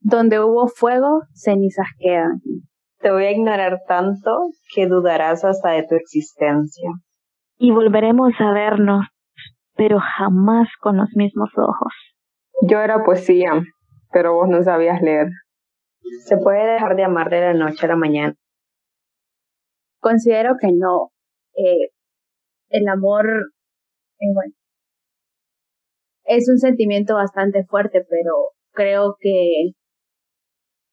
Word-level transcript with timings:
Donde 0.00 0.40
hubo 0.40 0.66
fuego, 0.68 1.20
cenizas 1.34 1.86
quedan. 1.98 2.40
Te 3.00 3.10
voy 3.10 3.24
a 3.24 3.32
ignorar 3.32 3.80
tanto 3.86 4.50
que 4.74 4.86
dudarás 4.86 5.44
hasta 5.44 5.70
de 5.70 5.86
tu 5.86 5.94
existencia. 5.94 6.90
Y 7.58 7.70
volveremos 7.72 8.32
a 8.38 8.52
vernos, 8.52 9.06
pero 9.74 9.98
jamás 10.00 10.68
con 10.80 10.96
los 10.96 11.10
mismos 11.14 11.50
ojos. 11.56 11.92
Yo 12.62 12.80
era 12.80 13.04
poesía, 13.04 13.52
pero 14.10 14.34
vos 14.34 14.48
no 14.48 14.62
sabías 14.62 15.02
leer. 15.02 15.28
Se 16.26 16.38
puede 16.38 16.72
dejar 16.72 16.96
de 16.96 17.04
amar 17.04 17.30
de 17.30 17.40
la 17.40 17.54
noche 17.54 17.86
a 17.86 17.90
la 17.90 17.96
mañana. 17.96 18.34
Considero 20.00 20.54
que 20.60 20.68
no. 20.72 21.10
Eh, 21.54 21.90
el 22.70 22.88
amor, 22.88 23.26
eh, 23.26 24.32
bueno, 24.34 24.54
es 26.24 26.48
un 26.48 26.58
sentimiento 26.58 27.14
bastante 27.14 27.64
fuerte, 27.64 28.04
pero 28.08 28.32
creo 28.72 29.16
que 29.18 29.72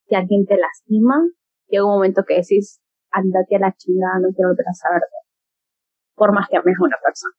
si 0.08 0.16
alguien 0.16 0.46
te 0.46 0.58
lastima, 0.58 1.16
llega 1.68 1.86
un 1.86 1.96
momento 1.96 2.24
que 2.28 2.36
decís, 2.36 2.82
andate 3.12 3.56
a 3.56 3.60
la 3.60 3.74
chingada, 3.74 4.20
no 4.20 4.30
quiero 4.34 4.50
volver 4.50 4.68
a 4.70 4.74
saberte. 4.74 5.18
Por 6.16 6.34
más 6.34 6.48
que 6.50 6.58
ames 6.58 6.76
a 6.80 6.86
una 6.86 6.98
persona. 7.04 7.36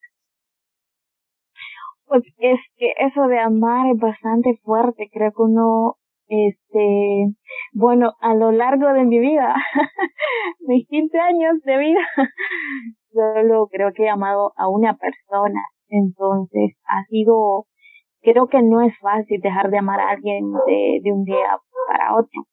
Pues 2.07 2.25
es 2.39 2.61
que 2.77 2.93
eso 2.99 3.27
de 3.29 3.39
amar 3.39 3.89
es 3.93 4.01
bastante 4.01 4.59
fuerte. 4.62 5.11
Creo 5.12 5.31
que 5.33 5.43
uno, 5.43 5.97
este, 6.29 7.35
bueno, 7.73 8.12
a 8.21 8.35
lo 8.35 8.53
largo 8.53 8.93
de 8.93 9.05
mi 9.05 9.19
vida, 9.19 9.55
mis 10.61 10.87
15 10.89 11.19
años 11.19 11.61
de 11.65 11.79
vida, 11.79 12.01
solo 13.12 13.69
creo 13.71 13.93
que 13.95 14.05
he 14.05 14.09
amado 14.09 14.53
a 14.57 14.69
una 14.69 14.97
persona. 14.97 15.61
Entonces 15.89 16.77
ha 16.85 17.05
sido 17.09 17.67
creo 18.21 18.48
que 18.48 18.62
no 18.62 18.83
es 18.83 18.93
fácil 18.98 19.41
dejar 19.41 19.71
de 19.71 19.79
amar 19.79 20.01
a 20.01 20.11
alguien 20.11 20.51
de 20.53 21.12
un 21.12 21.25
día 21.25 21.59
para 21.89 22.17
otro. 22.17 22.45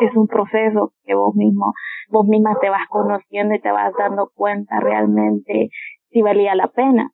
Es 0.00 0.16
un 0.16 0.26
proceso 0.26 0.92
que 1.04 1.14
vos 1.14 1.34
mismo, 1.34 1.72
vos 2.08 2.26
misma 2.26 2.56
te 2.60 2.70
vas 2.70 2.86
conociendo 2.88 3.54
y 3.54 3.60
te 3.60 3.70
vas 3.70 3.92
dando 3.98 4.30
cuenta 4.34 4.80
realmente 4.80 5.70
si 6.08 6.22
valía 6.22 6.54
la 6.54 6.68
pena. 6.68 7.10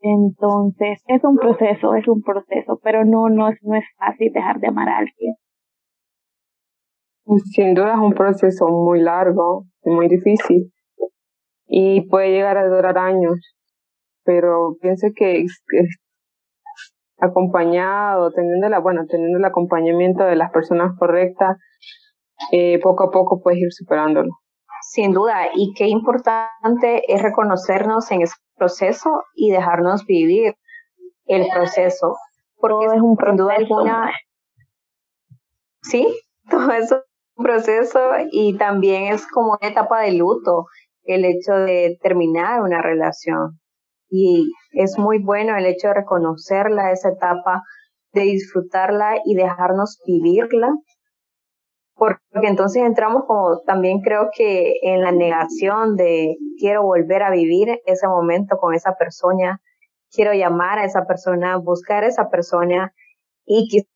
Entonces, 0.00 1.02
es 1.06 1.24
un 1.24 1.36
proceso, 1.36 1.94
es 1.94 2.06
un 2.08 2.22
proceso, 2.22 2.78
pero 2.82 3.04
no, 3.04 3.28
no 3.28 3.48
es, 3.48 3.58
no 3.62 3.74
es 3.76 3.84
fácil 3.96 4.32
dejar 4.32 4.58
de 4.60 4.68
amar 4.68 4.88
a 4.88 4.98
alguien. 4.98 5.34
Sin 7.54 7.74
duda 7.74 7.94
es 7.94 8.00
un 8.00 8.12
proceso 8.12 8.68
muy 8.68 9.00
largo, 9.00 9.64
muy 9.82 10.08
difícil 10.08 10.70
y 11.66 12.06
puede 12.08 12.32
llegar 12.32 12.58
a 12.58 12.68
durar 12.68 12.98
años, 12.98 13.54
pero 14.24 14.76
pienso 14.80 15.08
que 15.16 15.44
acompañado, 17.18 18.30
teniendo 18.32 18.68
la, 18.68 18.80
bueno, 18.80 19.06
teniendo 19.08 19.38
el 19.38 19.44
acompañamiento 19.44 20.24
de 20.24 20.36
las 20.36 20.50
personas 20.50 20.92
correctas, 20.98 21.56
eh, 22.52 22.78
poco 22.80 23.04
a 23.04 23.10
poco 23.10 23.40
puedes 23.42 23.60
ir 23.60 23.72
superándolo. 23.72 24.30
Sin 24.82 25.12
duda, 25.12 25.48
y 25.54 25.72
qué 25.74 25.86
importante 25.86 27.02
es 27.08 27.22
reconocernos 27.22 28.10
en 28.10 28.22
ese 28.22 28.34
proceso 28.56 29.22
y 29.34 29.50
dejarnos 29.50 30.04
vivir 30.04 30.54
el 31.26 31.46
proceso, 31.52 32.16
porque 32.56 32.86
es 32.94 33.00
un 33.00 33.16
sin 33.16 33.36
duda 33.36 33.54
alguna, 33.54 34.10
sí, 35.82 36.06
todo 36.50 36.70
es 36.72 36.92
un 37.36 37.44
proceso 37.44 37.98
y 38.30 38.56
también 38.58 39.12
es 39.12 39.26
como 39.26 39.56
una 39.60 39.70
etapa 39.70 40.02
de 40.02 40.12
luto 40.12 40.66
el 41.04 41.24
hecho 41.24 41.52
de 41.52 41.98
terminar 42.02 42.62
una 42.62 42.80
relación 42.80 43.58
y 44.16 44.52
es 44.72 44.96
muy 44.96 45.18
bueno 45.18 45.56
el 45.56 45.66
hecho 45.66 45.88
de 45.88 45.94
reconocerla, 45.94 46.92
esa 46.92 47.10
etapa, 47.10 47.62
de 48.12 48.22
disfrutarla 48.22 49.16
y 49.24 49.34
dejarnos 49.34 49.98
vivirla, 50.06 50.70
porque 51.96 52.20
entonces 52.48 52.82
entramos 52.82 53.24
como 53.26 53.60
también 53.60 54.00
creo 54.00 54.30
que 54.36 54.74
en 54.82 55.02
la 55.02 55.12
negación 55.12 55.96
de 55.96 56.36
quiero 56.58 56.82
volver 56.82 57.22
a 57.22 57.30
vivir 57.30 57.80
ese 57.86 58.08
momento 58.08 58.56
con 58.58 58.74
esa 58.74 58.96
persona, 58.96 59.60
quiero 60.10 60.32
llamar 60.32 60.78
a 60.78 60.84
esa 60.84 61.06
persona, 61.06 61.56
buscar 61.56 62.04
a 62.04 62.08
esa 62.08 62.30
persona 62.30 62.92
y 63.44 63.68
quizás 63.68 63.88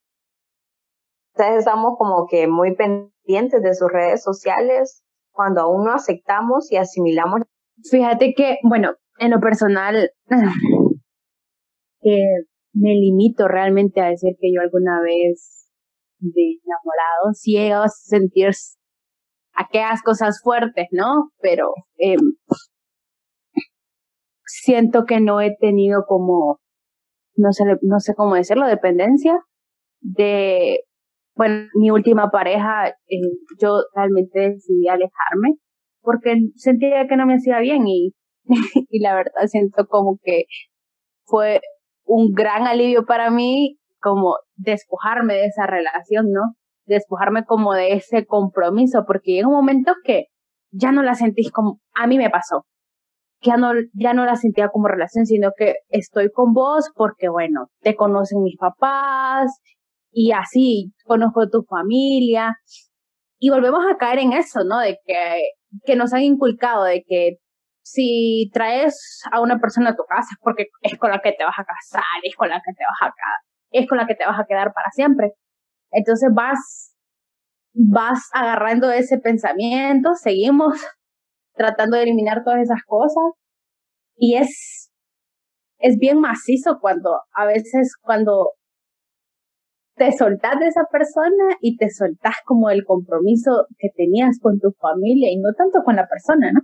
estamos 1.59 1.97
como 1.99 2.27
que 2.29 2.47
muy 2.47 2.75
pendientes 2.77 3.63
de 3.63 3.75
sus 3.75 3.91
redes 3.91 4.23
sociales 4.23 5.03
cuando 5.33 5.63
aún 5.63 5.85
no 5.85 5.93
aceptamos 5.93 6.71
y 6.73 6.77
asimilamos. 6.77 7.43
Fíjate 7.91 8.35
que, 8.35 8.59
bueno, 8.63 8.95
en 9.19 9.31
lo 9.31 9.41
personal, 9.41 10.11
que 12.01 12.17
me 12.73 12.91
limito 12.91 13.49
realmente 13.49 14.01
a 14.01 14.09
decir 14.09 14.37
que 14.41 14.53
yo 14.53 14.61
alguna 14.61 15.01
vez 15.01 15.68
de 16.19 16.59
enamorado 16.65 17.33
sí 17.35 17.57
he 17.57 17.73
a 17.73 17.89
sentir 17.89 18.51
aquellas 19.55 20.03
cosas 20.03 20.41
fuertes, 20.43 20.87
¿no? 20.93 21.31
Pero 21.41 21.73
eh, 21.99 22.17
siento 24.45 25.05
que 25.05 25.21
no 25.21 25.41
he 25.41 25.57
tenido 25.61 26.05
como, 26.07 26.61
no 27.37 27.53
sé, 27.53 27.65
no 27.83 28.01
sé 28.01 28.15
cómo 28.15 28.35
decirlo, 28.35 28.67
dependencia 28.67 29.39
de, 30.01 30.81
bueno, 31.35 31.69
mi 31.75 31.91
última 31.91 32.31
pareja, 32.31 32.89
eh, 32.89 33.21
yo 33.61 33.83
realmente 33.95 34.51
decidí 34.51 34.89
alejarme 34.89 35.57
porque 36.01 36.37
sentía 36.57 37.07
que 37.09 37.17
no 37.17 37.27
me 37.27 37.35
hacía 37.35 37.59
bien 37.61 37.87
y 37.87 38.15
y 38.91 39.01
la 39.01 39.15
verdad 39.15 39.47
siento 39.47 39.87
como 39.87 40.19
que 40.23 40.45
fue 41.25 41.61
un 42.05 42.33
gran 42.33 42.67
alivio 42.67 43.05
para 43.05 43.31
mí 43.31 43.78
como 44.01 44.37
despojarme 44.57 45.35
de 45.35 45.47
esa 45.47 45.67
relación, 45.67 46.31
¿no? 46.31 46.55
Despojarme 46.87 47.45
como 47.45 47.75
de 47.75 47.95
ese 47.95 48.27
compromiso, 48.27 49.05
porque 49.07 49.33
llega 49.33 49.49
un 49.49 49.55
momento 49.55 49.95
que 50.05 50.27
ya 50.71 50.93
no 50.93 51.03
la 51.03 51.15
sentís 51.15 51.51
como, 51.51 51.81
a 51.95 52.07
mí 52.07 52.19
me 52.19 52.31
pasó, 52.31 52.65
ya 53.43 53.57
no, 53.57 53.73
ya 53.95 54.15
no 54.15 54.25
la 54.25 54.37
sentía 54.37 54.69
como 54.69 54.89
relación, 54.89 55.27
sino 55.27 55.51
que 55.57 55.77
estoy 55.89 56.31
con 56.31 56.53
vos 56.53 56.91
porque, 56.95 57.29
bueno, 57.29 57.69
te 57.81 57.95
conocen 57.95 58.43
mis 58.43 58.57
papás 58.57 59.51
y 60.11 60.33
así 60.33 60.93
conozco 61.05 61.49
tu 61.49 61.63
familia. 61.63 62.57
Y 63.39 63.51
volvemos 63.51 63.85
a 63.89 63.97
caer 63.97 64.19
en 64.19 64.33
eso, 64.33 64.65
¿no? 64.65 64.81
De 64.81 64.99
que, 65.05 65.43
que 65.85 65.97
nos 65.97 66.13
han 66.13 66.23
inculcado 66.23 66.85
de 66.85 67.05
que 67.07 67.37
si 67.83 68.51
traes 68.53 69.23
a 69.33 69.41
una 69.41 69.59
persona 69.59 69.91
a 69.91 69.97
tu 69.97 70.05
casa 70.05 70.29
es 70.33 70.39
porque 70.43 70.67
es 70.83 70.99
con 70.99 71.11
la 71.11 71.21
que 71.21 71.33
te 71.33 71.45
vas 71.45 71.59
a 71.59 71.65
casar, 71.65 72.03
es 72.23 72.35
con 72.37 72.49
la 72.49 72.57
que 72.57 72.73
te 72.77 72.85
vas 72.85 73.09
a 73.09 73.15
es 73.71 73.87
con 73.89 73.99
la 73.99 74.07
que 74.07 74.15
te 74.15 74.27
vas 74.27 74.39
a 74.39 74.47
quedar 74.47 74.73
para 74.73 74.91
siempre. 74.93 75.33
Entonces 75.91 76.31
vas, 76.35 76.95
vas 77.75 78.29
agarrando 78.33 78.91
ese 78.91 79.19
pensamiento, 79.19 80.15
seguimos 80.15 80.75
tratando 81.55 81.97
de 81.97 82.05
eliminar 82.05 82.45
todas 82.45 82.61
esas 82.61 82.83
cosas 82.87 83.25
y 84.17 84.37
es, 84.37 84.91
es 85.79 85.97
bien 85.99 86.21
macizo 86.21 86.79
cuando 86.81 87.21
a 87.33 87.47
veces 87.47 87.97
cuando 88.01 88.53
te 89.99 90.13
soltás 90.13 90.59
de 90.61 90.69
esa 90.69 90.85
persona 90.91 91.57
y 91.61 91.77
te 91.77 91.91
soltás 91.91 92.37
como 92.45 92.71
el 92.71 92.85
compromiso 92.85 93.67
que 93.79 93.89
tenías 93.95 94.39
con 94.41 94.59
tu 94.61 94.71
familia 94.81 95.29
y 95.31 95.37
no 95.39 95.53
tanto 95.57 95.83
con 95.85 95.97
la 95.97 96.07
persona, 96.07 96.53
¿no? 96.53 96.61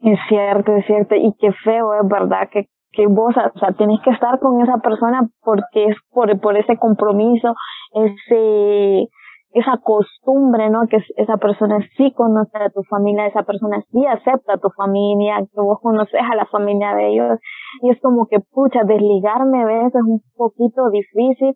Es 0.00 0.18
cierto, 0.28 0.76
es 0.76 0.86
cierto, 0.86 1.14
y 1.16 1.34
qué 1.40 1.50
feo 1.64 1.92
es 1.94 2.08
verdad 2.08 2.48
que, 2.52 2.68
que 2.92 3.06
vos, 3.06 3.34
o 3.36 3.58
sea, 3.58 3.72
tienes 3.72 4.00
que 4.02 4.10
estar 4.10 4.38
con 4.40 4.60
esa 4.62 4.78
persona 4.78 5.28
porque 5.42 5.86
es 5.86 5.96
por, 6.10 6.40
por 6.40 6.56
ese 6.56 6.76
compromiso, 6.78 7.54
ese, 7.92 9.08
esa 9.52 9.78
costumbre, 9.82 10.70
¿no? 10.70 10.80
Que 10.88 10.98
esa 11.16 11.36
persona 11.36 11.78
sí 11.96 12.12
conoce 12.12 12.58
a 12.58 12.70
tu 12.70 12.82
familia, 12.84 13.26
esa 13.26 13.42
persona 13.42 13.82
sí 13.90 14.04
acepta 14.06 14.54
a 14.54 14.58
tu 14.58 14.70
familia, 14.70 15.38
que 15.38 15.60
vos 15.60 15.78
conoces 15.82 16.20
a 16.20 16.36
la 16.36 16.46
familia 16.46 16.94
de 16.94 17.08
ellos, 17.08 17.38
y 17.82 17.90
es 17.90 18.00
como 18.00 18.26
que, 18.26 18.40
pucha, 18.40 18.84
desligarme 18.84 19.62
a 19.62 19.66
veces 19.66 19.94
es 19.94 20.02
un 20.02 20.20
poquito 20.36 20.90
difícil, 20.90 21.54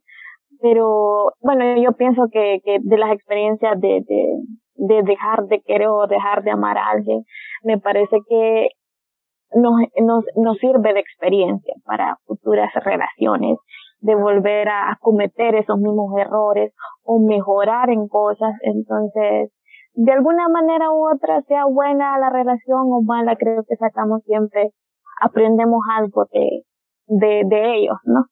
pero 0.60 1.32
bueno, 1.40 1.64
yo 1.82 1.92
pienso 1.92 2.22
que, 2.30 2.60
que 2.64 2.78
de 2.80 2.98
las 2.98 3.12
experiencias 3.12 3.80
de, 3.80 4.02
de, 4.06 4.26
de 4.76 5.02
dejar 5.02 5.46
de 5.46 5.60
querer 5.62 5.88
o 5.88 6.06
dejar 6.06 6.42
de 6.42 6.52
amar 6.52 6.78
a 6.78 6.90
alguien, 6.90 7.24
me 7.64 7.78
parece 7.78 8.18
que 8.28 8.68
nos, 9.54 9.74
nos, 10.00 10.24
nos 10.36 10.58
sirve 10.58 10.92
de 10.92 11.00
experiencia 11.00 11.74
para 11.84 12.16
futuras 12.26 12.70
relaciones, 12.84 13.58
de 14.00 14.14
volver 14.14 14.68
a, 14.68 14.96
cometer 15.00 15.54
esos 15.54 15.78
mismos 15.78 16.12
errores 16.18 16.72
o 17.04 17.18
mejorar 17.20 17.90
en 17.90 18.08
cosas. 18.08 18.54
Entonces, 18.62 19.50
de 19.94 20.12
alguna 20.12 20.48
manera 20.48 20.90
u 20.90 21.14
otra, 21.14 21.42
sea 21.42 21.64
buena 21.66 22.18
la 22.18 22.30
relación 22.30 22.92
o 22.92 23.02
mala, 23.02 23.36
creo 23.36 23.62
que 23.68 23.76
sacamos 23.76 24.22
siempre, 24.24 24.70
aprendemos 25.20 25.80
algo 25.96 26.26
de, 26.32 26.62
de, 27.06 27.42
de 27.46 27.76
ellos, 27.76 27.98
¿no? 28.04 28.26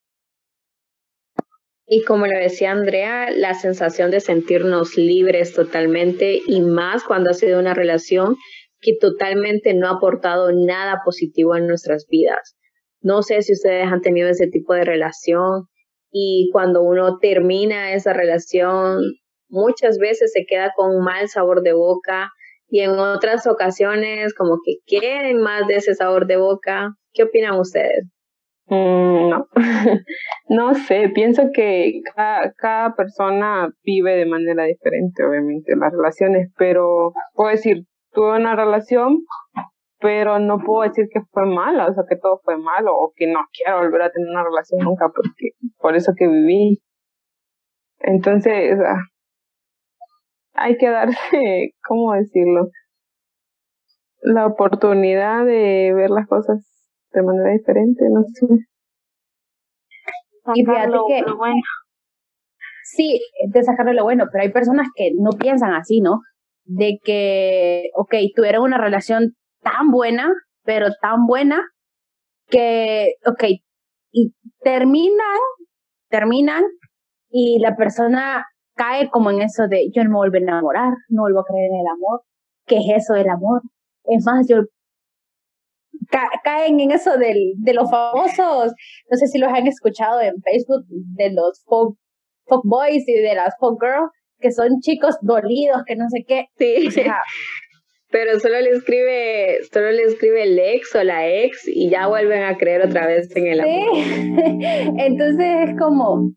Y 1.93 2.05
como 2.05 2.27
lo 2.29 2.39
decía 2.39 2.71
Andrea, 2.71 3.31
la 3.33 3.55
sensación 3.55 4.13
de 4.13 4.21
sentirnos 4.21 4.97
libres 4.97 5.53
totalmente 5.53 6.39
y 6.47 6.61
más 6.61 7.03
cuando 7.03 7.31
ha 7.31 7.35
sido 7.35 7.59
una 7.59 7.75
relación 7.75 8.37
que 8.81 8.97
totalmente 8.99 9.75
no 9.75 9.89
ha 9.89 9.93
aportado 9.93 10.51
nada 10.53 11.01
positivo 11.05 11.57
en 11.57 11.67
nuestras 11.67 12.07
vidas. 12.09 12.57
No 13.03 13.23
sé 13.23 13.43
si 13.43 13.53
ustedes 13.53 13.87
han 13.87 14.03
tenido 14.03 14.29
ese 14.29 14.47
tipo 14.47 14.75
de 14.75 14.85
relación 14.85 15.67
y 16.11 16.51
cuando 16.53 16.83
uno 16.83 17.19
termina 17.19 17.93
esa 17.95 18.13
relación, 18.13 19.01
muchas 19.49 19.99
veces 19.99 20.33
se 20.33 20.45
queda 20.47 20.73
con 20.77 20.95
un 20.97 21.05
mal 21.05 21.29
sabor 21.29 21.63
de 21.63 21.73
boca 21.73 22.31
y 22.69 22.81
en 22.81 22.91
otras 22.91 23.47
ocasiones 23.47 24.35
como 24.35 24.59
que 24.65 24.77
quieren 24.87 25.41
más 25.41 25.67
de 25.67 25.77
ese 25.77 25.95
sabor 25.95 26.27
de 26.27 26.37
boca. 26.37 26.95
¿Qué 27.13 27.25
opinan 27.25 27.59
ustedes? 27.59 28.07
Mm, 28.67 29.31
no, 29.31 29.49
no 30.49 30.75
sé, 30.75 31.11
pienso 31.13 31.51
que 31.53 32.01
cada, 32.15 32.53
cada, 32.57 32.95
persona 32.95 33.69
vive 33.83 34.15
de 34.15 34.27
manera 34.27 34.65
diferente, 34.65 35.25
obviamente, 35.25 35.75
las 35.75 35.93
relaciones, 35.93 36.53
pero 36.57 37.13
puedo 37.35 37.51
decir, 37.51 37.85
tuve 38.13 38.37
una 38.37 38.57
relación, 38.57 39.25
pero 40.01 40.39
no 40.39 40.59
puedo 40.59 40.89
decir 40.89 41.07
que 41.13 41.21
fue 41.31 41.47
mala, 41.47 41.89
o 41.89 41.95
sea, 41.95 42.05
que 42.09 42.17
todo 42.17 42.41
fue 42.45 42.57
malo, 42.57 42.93
o 42.97 43.13
que 43.15 43.27
no 43.27 43.41
quiero 43.53 43.79
volver 43.79 44.03
a 44.03 44.11
tener 44.11 44.31
una 44.31 44.45
relación 44.45 44.81
nunca, 44.83 45.09
porque 45.09 45.51
por 45.79 45.95
eso 45.95 46.13
que 46.17 46.27
viví. 46.27 46.83
Entonces, 47.99 48.79
ah, 48.81 49.03
hay 50.55 50.77
que 50.77 50.89
darse, 50.89 51.17
¿cómo 51.87 52.15
decirlo? 52.15 52.69
La 54.23 54.47
oportunidad 54.47 55.45
de 55.45 55.93
ver 55.95 56.11
las 56.11 56.27
cosas 56.27 56.67
de 57.13 57.23
manera 57.23 57.53
diferente, 57.53 58.05
no 58.11 58.23
sé. 58.23 58.47
Y 60.55 60.65
fíjate 60.65 60.99
que, 61.09 61.23
lo 61.23 61.37
bueno. 61.37 61.63
sí, 62.85 63.21
de 63.53 63.63
sacarle 63.63 63.95
lo 63.95 64.05
bueno, 64.05 64.25
pero 64.33 64.43
hay 64.43 64.51
personas 64.51 64.89
que 64.95 65.11
no 65.19 65.31
piensan 65.33 65.75
así, 65.75 66.01
¿no? 66.01 66.21
De 66.73 67.01
que, 67.03 67.91
ok, 67.97 68.15
tuvieron 68.37 68.63
una 68.63 68.79
relación 68.79 69.35
tan 69.61 69.91
buena, 69.91 70.33
pero 70.63 70.87
tan 71.03 71.27
buena, 71.27 71.61
que, 72.49 73.15
ok, 73.27 73.45
y 74.13 74.33
terminan, 74.63 75.39
terminan, 76.09 76.63
y 77.29 77.59
la 77.59 77.77
persona 77.77 78.47
cae 78.75 79.11
como 79.11 79.33
en 79.33 79.43
eso 79.43 79.67
de 79.69 79.91
yo 79.93 80.05
no 80.05 80.11
me 80.11 80.17
vuelvo 80.17 80.37
a 80.37 80.39
enamorar, 80.39 80.93
no 81.09 81.23
vuelvo 81.23 81.41
a 81.41 81.45
creer 81.45 81.71
en 81.71 81.81
el 81.81 81.87
amor. 81.87 82.23
¿Qué 82.67 82.77
es 82.77 83.03
eso 83.03 83.15
del 83.15 83.29
amor? 83.29 83.63
Es 84.05 84.25
más, 84.25 84.47
yo 84.49 84.63
caen 86.45 86.79
en 86.79 86.93
eso 86.93 87.19
del, 87.19 87.55
de 87.57 87.75
los 87.75 87.91
famosos, 87.91 88.73
no 89.11 89.17
sé 89.17 89.27
si 89.27 89.39
los 89.39 89.53
han 89.53 89.67
escuchado 89.67 90.21
en 90.21 90.41
Facebook, 90.43 90.85
de 90.89 91.33
los 91.33 91.65
folk, 91.65 91.97
boys 92.65 93.09
y 93.09 93.13
de 93.15 93.35
las 93.35 93.55
folk 93.59 93.81
girls, 93.81 94.11
que 94.41 94.53
son 94.53 94.81
chicos 94.81 95.17
dolidos, 95.23 95.83
que 95.87 95.97
no 95.97 96.07
sé 96.09 96.25
qué. 96.27 96.47
Sí. 96.57 96.91
pero 98.11 98.41
solo 98.41 98.61
le 98.61 98.71
escribe, 98.71 99.61
solo 99.73 99.93
le 99.93 100.03
escribe 100.03 100.43
el 100.43 100.59
ex 100.59 100.95
o 100.95 101.03
la 101.05 101.29
ex 101.29 101.69
y 101.69 101.91
ya 101.91 102.09
vuelven 102.09 102.43
a 102.43 102.57
creer 102.57 102.83
otra 102.83 103.07
vez 103.07 103.35
en 103.37 103.47
el 103.47 103.61
amor. 103.61 103.95
Sí. 103.95 104.03
Entonces 104.99 105.69
es 105.69 105.79
como, 105.79 106.33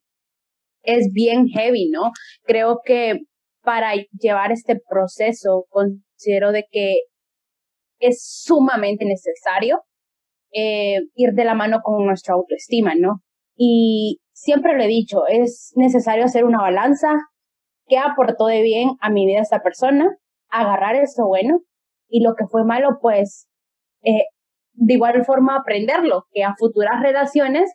es 0.83 1.09
bien 1.13 1.47
heavy, 1.47 1.89
¿no? 1.89 2.11
Creo 2.43 2.79
que 2.85 3.21
para 3.63 3.93
llevar 4.19 4.51
este 4.51 4.79
proceso 4.87 5.65
considero 5.69 6.51
de 6.51 6.65
que 6.69 6.97
es 7.99 8.43
sumamente 8.43 9.05
necesario 9.05 9.81
eh, 10.51 10.99
ir 11.15 11.31
de 11.33 11.45
la 11.45 11.55
mano 11.55 11.79
con 11.81 12.05
nuestra 12.05 12.35
autoestima, 12.35 12.93
¿no? 12.95 13.21
Y 13.55 14.19
siempre 14.33 14.75
lo 14.75 14.83
he 14.83 14.87
dicho, 14.87 15.25
es 15.27 15.71
necesario 15.75 16.25
hacer 16.25 16.43
una 16.43 16.61
balanza, 16.61 17.15
qué 17.93 17.99
aportó 17.99 18.47
de 18.47 18.61
bien 18.61 18.91
a 19.01 19.09
mi 19.09 19.25
vida 19.25 19.41
esta 19.41 19.61
persona, 19.61 20.09
agarrar 20.49 20.95
eso 20.95 21.27
bueno 21.27 21.59
y 22.09 22.23
lo 22.23 22.35
que 22.35 22.47
fue 22.47 22.65
malo, 22.65 22.97
pues 23.01 23.47
eh, 24.03 24.25
de 24.73 24.93
igual 24.93 25.23
forma 25.25 25.57
aprenderlo, 25.57 26.25
que 26.31 26.43
a 26.43 26.55
futuras 26.57 27.01
relaciones 27.01 27.71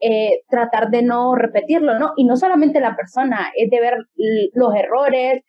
eh, 0.00 0.42
tratar 0.48 0.90
de 0.90 1.02
no 1.02 1.34
repetirlo, 1.34 1.98
¿no? 1.98 2.12
Y 2.16 2.24
no 2.24 2.36
solamente 2.36 2.80
la 2.80 2.96
persona, 2.96 3.50
es 3.56 3.70
de 3.70 3.80
ver 3.80 3.94
los 4.52 4.74
errores, 4.74 5.42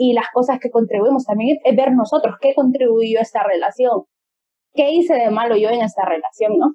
y 0.00 0.14
las 0.14 0.26
cosas 0.32 0.58
que 0.60 0.70
contribuimos. 0.70 1.26
También 1.26 1.58
es 1.62 1.76
ver 1.76 1.92
nosotros 1.92 2.36
qué 2.40 2.54
contribuyó 2.54 3.18
a 3.18 3.22
esta 3.22 3.42
relación, 3.42 4.04
qué 4.72 4.90
hice 4.90 5.14
de 5.14 5.30
malo 5.30 5.56
yo 5.56 5.68
en 5.68 5.82
esta 5.82 6.06
relación, 6.06 6.56
¿no? 6.58 6.74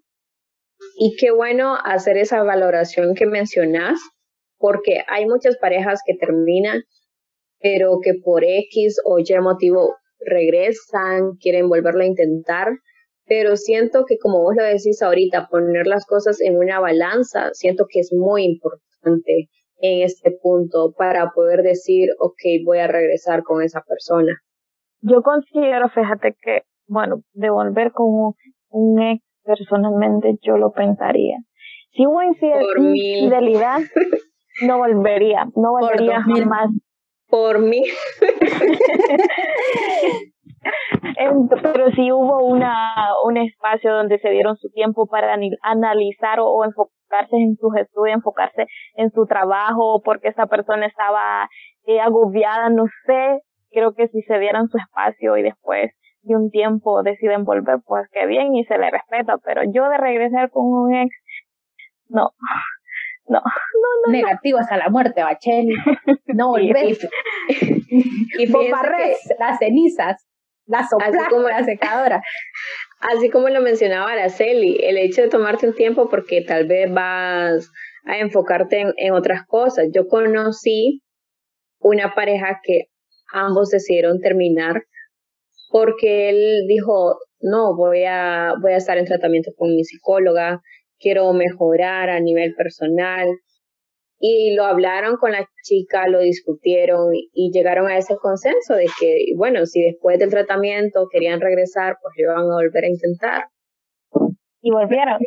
Y 0.99 1.15
qué 1.15 1.31
bueno 1.31 1.75
hacer 1.83 2.17
esa 2.17 2.43
valoración 2.43 3.15
que 3.15 3.25
mencionas, 3.25 3.99
porque 4.65 5.03
hay 5.07 5.27
muchas 5.27 5.57
parejas 5.57 5.99
que 6.03 6.15
terminan, 6.15 6.81
pero 7.59 7.99
que 8.01 8.15
por 8.15 8.43
X 8.43 8.99
o 9.05 9.19
Y 9.19 9.39
motivo 9.39 9.93
regresan, 10.19 11.35
quieren 11.39 11.69
volverlo 11.69 12.01
a 12.01 12.07
intentar, 12.07 12.69
pero 13.27 13.57
siento 13.57 14.05
que 14.07 14.17
como 14.17 14.41
vos 14.41 14.55
lo 14.55 14.63
decís 14.63 15.03
ahorita, 15.03 15.49
poner 15.51 15.85
las 15.85 16.07
cosas 16.07 16.41
en 16.41 16.57
una 16.57 16.79
balanza, 16.79 17.49
siento 17.53 17.85
que 17.87 17.99
es 17.99 18.11
muy 18.11 18.43
importante 18.43 19.49
en 19.81 20.01
este 20.01 20.31
punto 20.31 20.95
para 20.97 21.29
poder 21.29 21.61
decir, 21.61 22.09
ok, 22.17 22.41
voy 22.65 22.79
a 22.79 22.87
regresar 22.87 23.43
con 23.43 23.61
esa 23.61 23.83
persona? 23.87 24.33
Yo 25.01 25.21
considero, 25.21 25.89
fíjate 25.89 26.35
que, 26.41 26.63
bueno, 26.87 27.21
devolver 27.33 27.91
con 27.91 28.33
un 28.69 28.99
ex 28.99 29.21
personalmente 29.43 30.39
yo 30.41 30.57
lo 30.57 30.71
pensaría. 30.71 31.37
Si 31.95 32.05
hubo 32.05 32.21
infidelidad, 32.23 33.79
no 34.61 34.77
volvería, 34.77 35.47
no 35.55 35.71
volvería 35.71 36.21
jamás. 36.21 36.69
Por 37.27 37.59
mí. 37.59 37.83
Pero 41.61 41.91
si 41.91 42.11
hubo 42.11 42.43
una, 42.45 42.93
un 43.25 43.37
espacio 43.37 43.93
donde 43.93 44.19
se 44.19 44.29
dieron 44.29 44.57
su 44.57 44.69
tiempo 44.69 45.07
para 45.07 45.35
analizar 45.63 46.39
o, 46.39 46.47
o 46.47 46.65
enfocar 46.65 46.95
enfocarse 47.05 47.35
en 47.37 47.55
sus 47.57 47.75
estudios, 47.75 48.15
enfocarse 48.15 48.67
en 48.95 49.11
su 49.11 49.25
trabajo, 49.25 50.01
porque 50.03 50.29
esa 50.29 50.47
persona 50.47 50.87
estaba 50.87 51.47
eh, 51.85 51.99
agobiada, 51.99 52.69
no 52.69 52.85
sé, 53.05 53.41
creo 53.71 53.93
que 53.93 54.07
si 54.07 54.21
se 54.23 54.39
dieran 54.39 54.67
su 54.67 54.77
espacio 54.77 55.37
y 55.37 55.43
después 55.43 55.91
de 56.21 56.35
un 56.35 56.49
tiempo 56.49 57.03
deciden 57.03 57.43
volver, 57.43 57.77
pues 57.85 58.07
qué 58.11 58.25
bien 58.25 58.55
y 58.55 58.65
se 58.65 58.77
le 58.77 58.89
respeta, 58.89 59.37
pero 59.43 59.61
yo 59.71 59.87
de 59.89 59.97
regresar 59.97 60.49
con 60.49 60.65
un 60.65 60.95
ex, 60.95 61.15
no, 62.09 62.31
no, 63.27 63.39
no, 63.39 64.07
no. 64.07 64.11
Negativo 64.11 64.59
hasta 64.59 64.77
la 64.77 64.89
muerte, 64.89 65.21
Bachel. 65.23 65.67
No 66.27 66.49
volver. 66.49 66.97
y 67.49 68.47
las 69.39 69.57
cenizas, 69.57 70.27
la 70.65 70.85
sopla, 70.85 71.27
como 71.29 71.47
la 71.47 71.63
secadora. 71.63 72.21
Así 72.99 73.29
como 73.29 73.47
lo 73.47 73.61
mencionaba 73.61 74.11
Araceli, 74.11 74.77
el 74.83 74.97
hecho 74.97 75.21
de 75.21 75.29
tomarte 75.29 75.67
un 75.67 75.75
tiempo 75.75 76.09
porque 76.09 76.41
tal 76.41 76.67
vez 76.67 76.91
vas 76.91 77.71
a 78.05 78.17
enfocarte 78.17 78.85
en, 78.97 79.13
otras 79.13 79.45
cosas. 79.47 79.87
Yo 79.93 80.07
conocí 80.07 81.03
una 81.79 82.13
pareja 82.15 82.59
que 82.63 82.87
ambos 83.31 83.69
decidieron 83.69 84.19
terminar 84.19 84.83
porque 85.69 86.29
él 86.29 86.65
dijo, 86.67 87.17
no, 87.39 87.77
voy 87.77 88.03
a, 88.03 88.53
voy 88.61 88.73
a 88.73 88.77
estar 88.77 88.97
en 88.97 89.05
tratamiento 89.05 89.51
con 89.55 89.69
mi 89.69 89.83
psicóloga, 89.83 90.61
quiero 90.99 91.31
mejorar 91.33 92.09
a 92.09 92.19
nivel 92.19 92.53
personal, 92.55 93.27
y 94.19 94.55
lo 94.55 94.65
hablaron 94.65 95.17
con 95.17 95.31
la 95.31 95.47
chica, 95.63 96.07
lo 96.07 96.19
discutieron 96.19 97.11
y 97.13 97.51
llegaron 97.51 97.87
a 97.87 97.97
ese 97.97 98.15
consenso 98.17 98.75
de 98.75 98.87
que, 98.99 99.33
bueno, 99.35 99.65
si 99.65 99.81
después 99.81 100.19
del 100.19 100.29
tratamiento 100.29 101.07
querían 101.11 101.41
regresar, 101.41 101.97
pues 102.01 102.13
iban 102.17 102.37
a 102.37 102.55
volver 102.55 102.85
a 102.85 102.89
intentar. 102.89 103.43
Y 104.61 104.71
volvieron. 104.71 105.19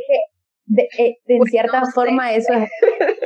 De, 0.65 0.83
eh, 0.99 1.17
de, 1.27 1.39
cierta 1.49 1.83
forma 1.95 2.35
eso 2.35 2.53
es, 2.53 2.71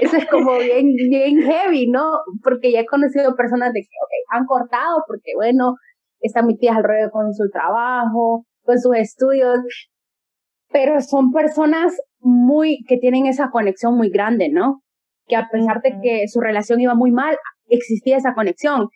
eso 0.00 0.16
es 0.16 0.26
como 0.26 0.58
bien, 0.58 0.94
bien 0.94 1.42
heavy, 1.42 1.88
¿no? 1.88 2.20
Porque 2.44 2.70
ya 2.70 2.80
he 2.80 2.86
conocido 2.86 3.34
personas 3.34 3.72
de 3.72 3.80
que, 3.80 3.86
ok, 3.86 4.38
han 4.38 4.46
cortado 4.46 5.02
porque, 5.08 5.32
bueno, 5.34 5.74
están 6.20 6.46
metidas 6.46 6.76
al 6.76 6.84
rollo 6.84 7.10
con 7.10 7.32
su 7.34 7.48
trabajo, 7.50 8.44
con 8.62 8.78
sus 8.78 8.96
estudios, 8.96 9.58
pero 10.70 11.00
son 11.00 11.32
personas 11.32 11.96
muy, 12.22 12.84
que 12.88 12.96
tienen 12.96 13.26
esa 13.26 13.50
conexión 13.50 13.96
muy 13.96 14.10
grande, 14.10 14.48
¿no? 14.50 14.82
que 15.26 15.36
a 15.36 15.48
pesar 15.50 15.80
de 15.82 15.98
que 16.02 16.28
su 16.28 16.40
relación 16.40 16.80
iba 16.80 16.94
muy 16.94 17.10
mal, 17.10 17.36
existía 17.68 18.16
esa 18.16 18.34
conexión. 18.34 18.88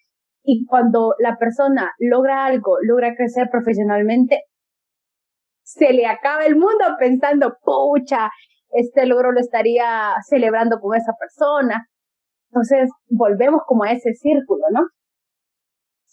Y 0.42 0.64
cuando 0.66 1.14
la 1.18 1.36
persona 1.36 1.92
logra 1.98 2.44
algo, 2.44 2.76
logra 2.82 3.14
crecer 3.16 3.48
profesionalmente, 3.50 4.42
se 5.64 5.92
le 5.92 6.06
acaba 6.06 6.44
el 6.44 6.54
mundo 6.54 6.84
pensando, 6.98 7.56
pucha, 7.62 8.30
este 8.70 9.06
logro 9.06 9.32
lo 9.32 9.40
estaría 9.40 10.14
celebrando 10.28 10.78
con 10.80 10.96
esa 10.96 11.12
persona. 11.18 11.86
Entonces, 12.50 12.90
volvemos 13.08 13.62
como 13.66 13.84
a 13.84 13.92
ese 13.92 14.12
círculo, 14.14 14.64
¿no? 14.70 14.82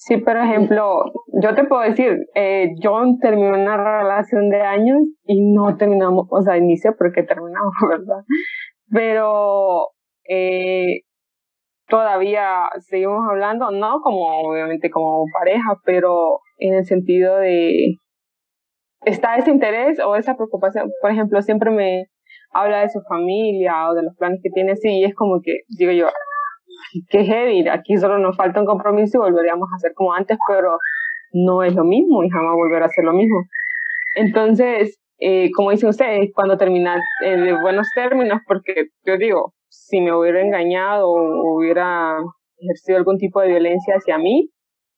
Sí, 0.05 0.17
por 0.17 0.36
ejemplo, 0.36 1.05
yo 1.41 1.55
te 1.55 1.63
puedo 1.63 1.81
decir, 1.81 2.17
eh, 2.36 2.72
yo 2.81 3.00
terminé 3.22 3.53
una 3.53 3.77
relación 3.77 4.50
de 4.50 4.62
años 4.62 5.00
y 5.24 5.39
no 5.53 5.77
terminamos, 5.77 6.27
o 6.29 6.41
sea, 6.41 6.57
inicia 6.57 6.91
porque 6.98 7.24
terminamos, 7.24 7.72
¿verdad? 7.89 8.24
Pero 8.91 9.91
eh, 10.27 11.03
todavía 11.88 12.67
seguimos 12.79 13.22
hablando, 13.29 13.72
no 13.72 14.01
como 14.01 14.41
obviamente 14.41 14.89
como 14.89 15.24
pareja, 15.39 15.77
pero 15.86 16.39
en 16.57 16.74
el 16.74 16.83
sentido 16.86 17.38
de 17.38 17.95
está 19.05 19.38
ese 19.38 19.51
interés 19.51 20.00
o 20.05 20.17
esa 20.17 20.36
preocupación. 20.36 20.91
Por 21.01 21.12
ejemplo, 21.12 21.41
siempre 21.41 21.72
me 21.72 22.07
habla 22.51 22.81
de 22.81 22.89
su 22.89 23.00
familia 23.07 23.89
o 23.89 23.95
de 23.95 24.03
los 24.03 24.17
planes 24.17 24.41
que 24.43 24.50
tiene 24.50 24.74
así, 24.74 24.89
y 25.00 25.05
es 25.05 25.15
como 25.15 25.39
que, 25.41 25.60
digo 25.77 25.93
yo, 25.93 26.07
qué 27.10 27.24
heavy, 27.25 27.68
aquí 27.68 27.98
solo 27.98 28.18
nos 28.18 28.36
falta 28.36 28.60
un 28.60 28.66
compromiso 28.66 29.18
y 29.18 29.22
volveríamos 29.22 29.70
a 29.72 29.75
hacer 29.75 29.94
como 29.94 30.13
antes, 30.13 30.38
pero 30.48 30.78
no 31.34 31.63
es 31.63 31.75
lo 31.75 31.84
mismo 31.84 32.24
y 32.24 32.30
jamás 32.30 32.56
volverá 32.56 32.86
a 32.86 32.90
ser 32.90 33.06
lo 33.06 33.13
mismo. 33.13 33.44
Entonces, 34.16 35.00
eh, 35.20 35.50
como 35.56 35.72
dicen 35.72 35.90
ustedes, 35.90 36.32
cuando 36.34 36.58
terminan 36.58 37.00
eh, 37.24 37.38
de 37.38 37.54
buenos 37.62 37.88
términos, 37.96 38.40
porque 38.48 38.88
yo 39.06 39.18
digo, 39.18 39.54
si 39.70 40.02
me 40.02 40.13
hubiera 40.13 40.42
engañado 40.42 41.10
o 41.10 41.58
hubiera 41.58 42.18
ejercido 42.58 42.98
algún 42.98 43.18
tipo 43.18 43.42
de 43.42 43.48
violencia 43.48 43.96
hacia 43.96 44.18
mí, 44.18 44.50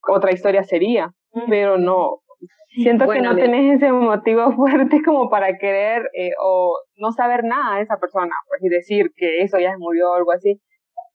otra 0.07 0.31
historia 0.31 0.63
sería, 0.63 1.09
pero 1.49 1.77
no. 1.77 2.19
Siento 2.69 3.07
que 3.07 3.21
no 3.21 3.35
tenés 3.35 3.77
ese 3.77 3.91
motivo 3.91 4.51
fuerte 4.55 5.01
como 5.03 5.29
para 5.29 5.57
querer 5.57 6.09
eh, 6.13 6.31
o 6.43 6.77
no 6.97 7.11
saber 7.13 7.43
nada 7.43 7.77
de 7.77 7.83
esa 7.83 7.97
persona, 7.97 8.33
pues, 8.49 8.63
y 8.63 8.69
decir 8.69 9.11
que 9.15 9.41
eso 9.41 9.59
ya 9.59 9.71
se 9.71 9.77
murió 9.77 10.11
o 10.11 10.15
algo 10.15 10.31
así. 10.33 10.59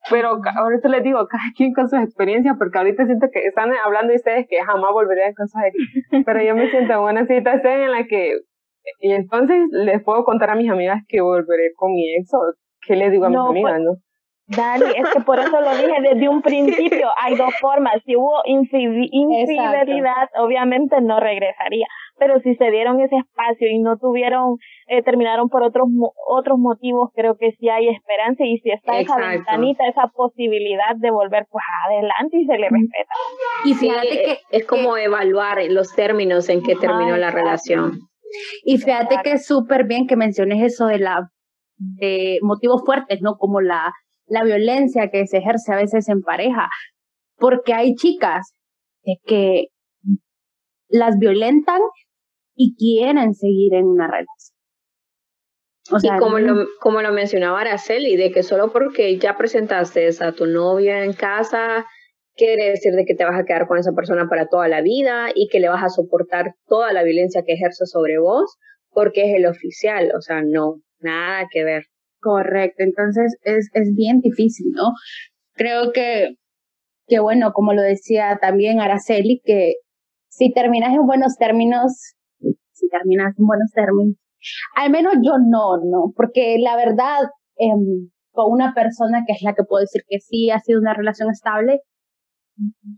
Pero 0.09 0.41
ahorita 0.57 0.89
les 0.89 1.03
digo, 1.03 1.27
cada 1.29 1.43
quien 1.57 1.75
con 1.75 1.89
sus 1.89 2.01
experiencias, 2.01 2.57
porque 2.59 2.79
ahorita 2.79 3.05
siento 3.07 3.29
que 3.33 3.41
están 3.41 3.71
hablando 3.85 4.11
de 4.11 4.17
ustedes 4.17 4.47
que 4.49 4.63
jamás 4.63 4.93
volverían 4.93 5.35
con 5.35 5.45
así. 5.45 5.77
Pero 6.25 6.43
yo 6.43 6.55
me 6.55 6.71
siento 6.71 6.93
en 6.93 6.99
una 7.01 7.27
situación 7.27 7.81
en 7.81 7.91
la 7.93 8.05
que, 8.05 8.33
y 9.01 9.13
entonces 9.13 9.59
les 9.71 10.03
puedo 10.03 10.25
contar 10.25 10.51
a 10.51 10.55
mis 10.55 10.71
amigas 10.71 11.03
que 11.09 11.21
volveré 11.21 11.73
con 11.77 11.93
mi 11.93 12.15
ex 12.15 12.33
o 12.33 12.55
qué 12.87 12.97
les 12.97 13.13
digo 13.13 13.27
a 13.27 13.31
mis 13.31 13.39
amigas, 13.39 13.73
pues, 13.73 13.85
¿no? 13.85 13.97
Dani, 14.47 14.85
es 14.97 15.09
que 15.11 15.21
por 15.21 15.39
eso 15.39 15.61
lo 15.61 15.71
dije 15.77 16.01
desde 16.03 16.29
un 16.29 16.43
principio. 16.43 17.09
Hay 17.23 17.37
dos 17.37 17.55
formas. 17.61 18.03
Si 18.05 18.17
hubo 18.17 18.43
infidelidad, 18.45 20.29
obviamente 20.37 21.01
no 21.01 21.21
regresaría. 21.21 21.87
Pero 22.21 22.39
si 22.41 22.55
se 22.55 22.71
dieron 22.71 23.01
ese 23.01 23.17
espacio 23.17 23.67
y 23.69 23.79
no 23.79 23.97
tuvieron, 23.97 24.59
eh, 24.89 25.03
terminaron 25.03 25.49
por 25.49 25.63
otros 25.63 25.89
otros 26.29 26.59
motivos, 26.59 27.09
creo 27.15 27.37
que 27.39 27.53
sí 27.59 27.71
hay 27.71 27.89
esperanza 27.89 28.45
y 28.45 28.59
si 28.59 28.71
está 28.71 29.01
esa 29.01 29.17
ventanita, 29.17 29.89
esa 29.89 30.09
posibilidad 30.15 30.95
de 30.97 31.11
volver, 31.11 31.47
pues 31.51 31.65
adelante 31.89 32.37
y 32.37 32.45
se 32.45 32.59
le 32.59 32.69
respeta. 32.69 33.15
Y 33.65 33.75
fíjate 33.75 34.23
que 34.23 34.39
es 34.51 34.67
como 34.67 34.99
evaluar 34.99 35.59
los 35.71 35.95
términos 35.97 36.51
en 36.51 36.63
que 36.63 36.77
terminó 36.77 37.17
la 37.17 37.31
relación. 37.31 38.01
Y 38.65 38.77
fíjate 38.77 39.17
que 39.25 39.33
es 39.33 39.47
súper 39.47 39.87
bien 39.87 40.07
que 40.07 40.17
menciones 40.17 40.63
eso 40.63 40.87
de 40.87 40.99
la 40.99 41.31
de 41.79 42.39
motivos 42.43 42.83
fuertes, 42.85 43.23
¿no? 43.23 43.37
Como 43.39 43.63
la 43.63 43.93
la 44.27 44.45
violencia 44.45 45.11
que 45.11 45.27
se 45.27 45.39
ejerce 45.39 45.73
a 45.73 45.77
veces 45.77 46.09
en 46.09 46.21
pareja, 46.21 46.69
porque 47.37 47.75
hay 47.75 47.95
chicas 47.95 48.55
que 49.27 49.69
las 50.89 51.19
violentan 51.19 51.81
y 52.63 52.75
quieren 52.77 53.33
seguir 53.33 53.73
en 53.73 53.87
una 53.87 54.07
relación. 54.07 54.55
O 55.91 55.99
sea, 55.99 56.17
y 56.17 56.19
como 56.19 56.39
lo, 56.39 56.67
como 56.79 57.01
lo 57.01 57.11
mencionaba 57.11 57.63
Araceli, 57.63 58.17
de 58.17 58.31
que 58.31 58.43
solo 58.43 58.71
porque 58.71 59.19
ya 59.19 59.39
presentaste 59.39 60.07
a 60.21 60.33
tu 60.33 60.45
novio 60.45 60.95
en 60.95 61.15
casa, 61.15 61.87
quiere 62.37 62.69
decir 62.69 62.93
de 62.93 63.07
que 63.07 63.15
te 63.15 63.25
vas 63.25 63.41
a 63.41 63.45
quedar 63.45 63.67
con 63.67 63.79
esa 63.79 63.93
persona 63.93 64.29
para 64.29 64.47
toda 64.47 64.69
la 64.69 64.83
vida 64.83 65.31
y 65.35 65.49
que 65.49 65.59
le 65.59 65.71
vas 65.71 65.83
a 65.83 65.89
soportar 65.89 66.55
toda 66.67 66.93
la 66.93 67.03
violencia 67.03 67.43
que 67.47 67.55
ejerce 67.55 67.87
sobre 67.87 68.19
vos 68.19 68.59
porque 68.91 69.31
es 69.31 69.39
el 69.39 69.47
oficial. 69.47 70.13
O 70.15 70.21
sea, 70.21 70.43
no, 70.43 70.83
nada 70.99 71.49
que 71.51 71.65
ver. 71.65 71.85
Correcto, 72.21 72.83
entonces 72.83 73.39
es, 73.43 73.71
es 73.73 73.95
bien 73.95 74.21
difícil, 74.21 74.67
¿no? 74.73 74.91
Creo 75.55 75.93
que, 75.93 76.35
que, 77.07 77.21
bueno, 77.21 77.53
como 77.55 77.73
lo 77.73 77.81
decía 77.81 78.39
también 78.39 78.81
Araceli, 78.81 79.41
que 79.43 79.77
si 80.29 80.53
terminas 80.53 80.95
en 80.95 81.07
buenos 81.07 81.37
términos, 81.39 82.15
si 82.81 82.89
terminas 82.89 83.39
en 83.39 83.47
buenos 83.47 83.71
términos, 83.73 84.17
al 84.77 84.91
menos 84.91 85.15
yo 85.23 85.35
no, 85.39 85.77
no, 85.85 86.13
porque 86.17 86.57
la 86.59 86.77
verdad, 86.77 87.21
eh, 87.59 87.69
con 88.33 88.53
una 88.53 88.75
persona 88.75 89.25
que 89.27 89.35
es 89.35 89.43
la 89.43 89.55
que 89.55 89.65
puedo 89.65 89.83
decir 89.83 90.03
que 90.09 90.19
sí 90.21 90.51
ha 90.51 90.61
sido 90.61 90.81
una 90.81 90.95
relación 90.95 91.31
estable, 91.31 91.81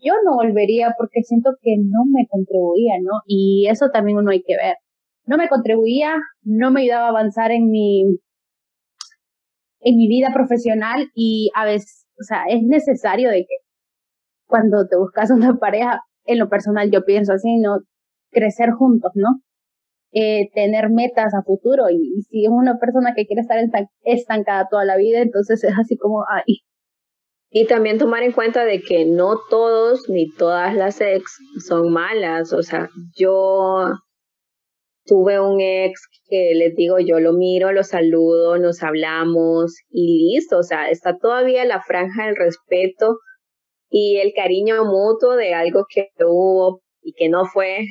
yo 0.02 0.14
no 0.24 0.34
volvería 0.34 0.94
porque 0.98 1.22
siento 1.22 1.50
que 1.60 1.76
no 1.78 2.04
me 2.10 2.26
contribuía, 2.28 2.94
¿no? 3.02 3.20
Y 3.26 3.68
eso 3.68 3.90
también 3.92 4.18
uno 4.18 4.30
hay 4.30 4.42
que 4.42 4.56
ver. 4.56 4.76
No 5.24 5.36
me 5.36 5.48
contribuía, 5.48 6.16
no 6.42 6.70
me 6.70 6.82
ayudaba 6.82 7.06
a 7.06 7.10
avanzar 7.10 7.52
en 7.52 7.70
mi 7.70 8.02
en 9.84 9.96
mi 9.96 10.08
vida 10.08 10.28
profesional 10.32 11.10
y 11.14 11.50
a 11.54 11.64
veces, 11.64 12.06
o 12.20 12.22
sea, 12.22 12.44
es 12.48 12.62
necesario 12.62 13.30
de 13.30 13.40
que 13.40 13.56
cuando 14.46 14.86
te 14.86 14.96
buscas 14.96 15.30
una 15.30 15.56
pareja, 15.58 16.00
en 16.24 16.38
lo 16.38 16.48
personal 16.48 16.90
yo 16.90 17.04
pienso 17.04 17.32
así, 17.32 17.56
¿no? 17.58 17.78
Crecer 18.30 18.70
juntos, 18.70 19.12
¿no? 19.14 19.40
Eh, 20.14 20.50
tener 20.54 20.90
metas 20.90 21.33
a 21.35 21.42
futuro. 21.42 21.88
Y, 21.90 22.23
si 22.28 22.45
es 22.45 22.50
una 22.50 22.78
persona 22.78 23.14
que 23.16 23.25
quiere 23.25 23.40
estar 23.40 23.59
estancada 24.04 24.69
toda 24.71 24.85
la 24.85 24.97
vida, 24.97 25.21
entonces 25.21 25.64
es 25.64 25.73
así 25.78 25.97
como, 25.97 26.25
ay. 26.28 26.59
Y 27.50 27.66
también 27.66 27.99
tomar 27.99 28.23
en 28.23 28.33
cuenta 28.33 28.64
de 28.64 28.83
que 28.83 29.04
no 29.07 29.38
todos 29.49 30.09
ni 30.09 30.31
todas 30.35 30.75
las 30.75 31.00
ex 31.00 31.38
son 31.66 31.92
malas, 31.92 32.52
o 32.52 32.62
sea, 32.62 32.88
yo 33.14 33.90
tuve 35.04 35.38
un 35.40 35.61
ex 35.61 36.00
que 36.28 36.52
les 36.54 36.75
digo, 36.76 36.99
yo 36.99 37.21
lo 37.21 37.33
miro, 37.35 37.73
lo 37.73 37.83
saludo, 37.83 38.57
nos 38.59 38.83
hablamos 38.83 39.76
y 39.90 40.33
listo, 40.33 40.59
o 40.59 40.62
sea, 40.62 40.88
está 40.88 41.19
todavía 41.19 41.66
la 41.66 41.83
franja 41.83 42.26
del 42.26 42.37
respeto 42.37 43.19
y 43.90 44.16
el 44.16 44.33
cariño 44.35 44.85
mutuo 44.85 45.37
de 45.37 45.52
algo 45.52 45.85
que 45.95 46.09
hubo 46.25 46.81
y 47.02 47.12
que 47.12 47.28
no 47.28 47.45
fue, 47.45 47.85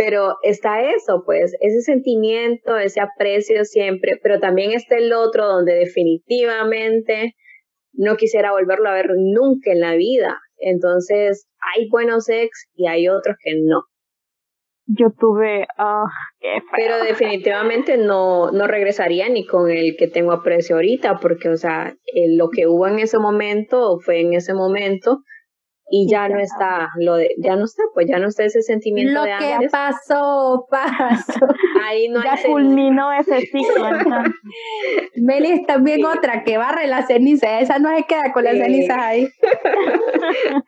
pero 0.00 0.36
está 0.42 0.80
eso, 0.80 1.24
pues, 1.26 1.54
ese 1.60 1.82
sentimiento, 1.82 2.78
ese 2.78 3.02
aprecio 3.02 3.66
siempre, 3.66 4.18
pero 4.22 4.40
también 4.40 4.72
está 4.72 4.96
el 4.96 5.12
otro 5.12 5.46
donde 5.46 5.74
definitivamente 5.74 7.34
no 7.92 8.16
quisiera 8.16 8.52
volverlo 8.52 8.88
a 8.88 8.94
ver 8.94 9.10
nunca 9.14 9.72
en 9.72 9.80
la 9.80 9.96
vida. 9.96 10.38
Entonces, 10.56 11.46
hay 11.74 11.86
buenos 11.90 12.30
ex 12.30 12.70
y 12.74 12.86
hay 12.86 13.08
otros 13.08 13.36
que 13.44 13.52
no 13.62 13.82
yo 14.92 15.12
tuve, 15.16 15.68
ah, 15.78 16.06
Pero 16.76 17.04
definitivamente 17.04 17.96
no, 17.96 18.50
no 18.50 18.66
regresaría 18.66 19.28
ni 19.28 19.46
con 19.46 19.70
el 19.70 19.94
que 19.96 20.08
tengo 20.08 20.32
aprecio 20.32 20.74
ahorita, 20.74 21.20
porque, 21.20 21.48
o 21.48 21.56
sea, 21.56 21.94
lo 22.30 22.48
que 22.48 22.66
hubo 22.66 22.88
en 22.88 22.98
ese 22.98 23.18
momento 23.18 24.00
fue 24.00 24.20
en 24.20 24.34
ese 24.34 24.52
momento 24.52 25.20
y 25.90 26.08
ya 26.08 26.28
no 26.28 26.38
está, 26.38 26.88
lo 26.96 27.16
de, 27.16 27.30
ya 27.38 27.56
no 27.56 27.64
está, 27.64 27.82
pues 27.92 28.06
ya 28.08 28.18
no 28.18 28.28
está 28.28 28.44
ese 28.44 28.62
sentimiento 28.62 29.24
de 29.24 29.32
antes. 29.32 29.54
Lo 29.54 29.60
que 29.60 29.68
pasó, 29.68 30.66
pasó. 30.70 31.46
Ahí 31.84 32.08
no 32.08 32.22
ya 32.22 32.38
culminó 32.46 33.12
ese 33.12 33.40
ciclo. 33.40 33.84
Melis 35.16 35.66
también 35.66 36.04
otra 36.04 36.44
que 36.44 36.58
barre 36.58 36.86
la 36.86 37.02
ceniza, 37.02 37.58
esa 37.58 37.80
no 37.80 37.94
se 37.94 38.04
queda 38.04 38.32
con 38.32 38.44
las 38.44 38.56
cenizas 38.56 38.98
ahí. 38.98 39.28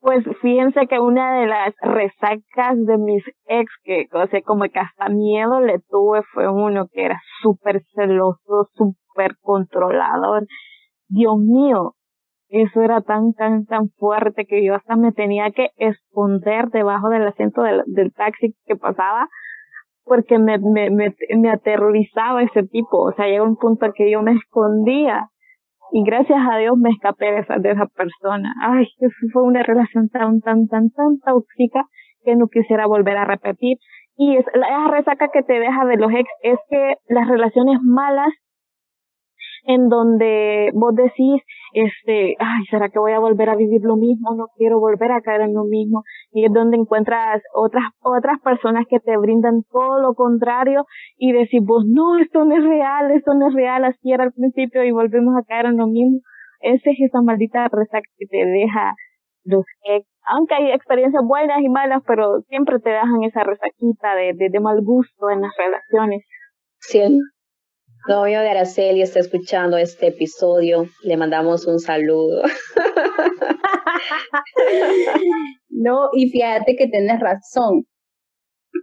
Pues 0.00 0.24
fíjense 0.40 0.86
que 0.86 1.00
una 1.00 1.40
de 1.40 1.48
las 1.48 1.74
resacas 1.82 2.86
de 2.86 2.98
mis 2.98 3.22
ex, 3.46 3.70
que 3.82 4.06
o 4.12 4.26
sea, 4.28 4.40
como 4.42 4.62
que 4.62 4.78
hasta 4.78 5.08
miedo 5.08 5.60
le 5.60 5.80
tuve, 5.90 6.22
fue 6.32 6.48
uno 6.48 6.86
que 6.92 7.04
era 7.04 7.20
súper 7.42 7.82
celoso, 7.94 8.68
súper 8.74 9.32
controlador. 9.40 10.46
Dios 11.08 11.36
mío, 11.38 11.94
eso 12.48 12.82
era 12.82 13.00
tan, 13.02 13.34
tan, 13.34 13.66
tan 13.66 13.90
fuerte 13.90 14.46
que 14.46 14.64
yo 14.64 14.74
hasta 14.74 14.96
me 14.96 15.12
tenía 15.12 15.50
que 15.50 15.70
esconder 15.76 16.68
debajo 16.68 17.08
del 17.08 17.26
asiento 17.26 17.62
del, 17.62 17.82
del 17.86 18.12
taxi 18.12 18.54
que 18.66 18.76
pasaba 18.76 19.28
porque 20.04 20.38
me, 20.38 20.58
me, 20.58 20.90
me, 20.90 21.14
me 21.36 21.50
aterrorizaba 21.50 22.42
ese 22.42 22.62
tipo. 22.64 22.98
O 22.98 23.12
sea, 23.12 23.26
llegó 23.26 23.44
un 23.44 23.56
punto 23.56 23.92
que 23.94 24.10
yo 24.10 24.22
me 24.22 24.32
escondía 24.32 25.28
y 25.92 26.02
gracias 26.04 26.38
a 26.50 26.56
Dios 26.58 26.76
me 26.76 26.90
escapé 26.90 27.26
de 27.26 27.38
esa, 27.40 27.58
de 27.58 27.70
esa 27.70 27.86
persona. 27.86 28.54
Ay, 28.62 28.86
fue 29.32 29.42
una 29.42 29.62
relación 29.62 30.08
tan, 30.08 30.40
tan, 30.40 30.66
tan, 30.68 30.90
tan 30.90 31.18
tóxica 31.20 31.84
que 32.24 32.36
no 32.36 32.48
quisiera 32.48 32.86
volver 32.86 33.16
a 33.16 33.24
repetir. 33.24 33.78
Y 34.16 34.36
es, 34.36 34.44
la 34.54 34.88
resaca 34.90 35.28
que 35.32 35.42
te 35.42 35.60
deja 35.60 35.84
de 35.84 35.96
los 35.96 36.10
ex 36.12 36.28
es 36.42 36.58
que 36.68 36.94
las 37.08 37.28
relaciones 37.28 37.78
malas 37.82 38.32
en 39.68 39.90
donde 39.90 40.70
vos 40.72 40.94
decís, 40.94 41.42
este, 41.74 42.34
ay, 42.38 42.64
¿será 42.70 42.88
que 42.88 42.98
voy 42.98 43.12
a 43.12 43.18
volver 43.18 43.50
a 43.50 43.54
vivir 43.54 43.82
lo 43.82 43.96
mismo? 43.96 44.34
No 44.34 44.46
quiero 44.56 44.80
volver 44.80 45.12
a 45.12 45.20
caer 45.20 45.42
en 45.42 45.52
lo 45.52 45.64
mismo. 45.64 46.04
Y 46.32 46.46
es 46.46 46.52
donde 46.52 46.78
encuentras 46.78 47.42
otras, 47.54 47.84
otras 48.00 48.40
personas 48.40 48.86
que 48.88 48.98
te 48.98 49.14
brindan 49.18 49.64
todo 49.70 50.00
lo 50.00 50.14
contrario 50.14 50.86
y 51.18 51.32
decís 51.32 51.60
vos, 51.62 51.84
no, 51.86 52.18
esto 52.18 52.46
no 52.46 52.56
es 52.56 52.64
real, 52.64 53.10
esto 53.10 53.34
no 53.34 53.48
es 53.48 53.54
real, 53.54 53.84
así 53.84 54.10
era 54.10 54.24
al 54.24 54.32
principio 54.32 54.82
y 54.84 54.90
volvemos 54.90 55.36
a 55.36 55.44
caer 55.44 55.66
en 55.66 55.76
lo 55.76 55.86
mismo. 55.86 56.20
Esa 56.60 56.90
es 56.90 56.96
esa 57.00 57.20
maldita 57.20 57.68
resaca 57.68 58.08
que 58.16 58.26
te 58.26 58.46
deja 58.46 58.94
los 59.44 59.66
ex. 59.84 60.08
Aunque 60.32 60.54
hay 60.54 60.72
experiencias 60.72 61.22
buenas 61.26 61.60
y 61.60 61.68
malas, 61.68 62.02
pero 62.06 62.40
siempre 62.48 62.78
te 62.78 62.88
dejan 62.88 63.22
esa 63.22 63.44
resaquita 63.44 64.14
de, 64.14 64.32
de, 64.34 64.48
de 64.48 64.60
mal 64.60 64.80
gusto 64.82 65.28
en 65.28 65.42
las 65.42 65.52
relaciones. 65.58 66.24
Sí, 66.80 67.20
novio 68.08 68.40
de 68.40 68.48
Araceli 68.48 69.02
está 69.02 69.20
escuchando 69.20 69.76
este 69.76 70.08
episodio, 70.08 70.86
le 71.02 71.16
mandamos 71.16 71.66
un 71.66 71.78
saludo. 71.78 72.42
no, 75.68 76.08
y 76.14 76.30
fíjate 76.30 76.74
que 76.76 76.88
tienes 76.88 77.20
razón, 77.20 77.84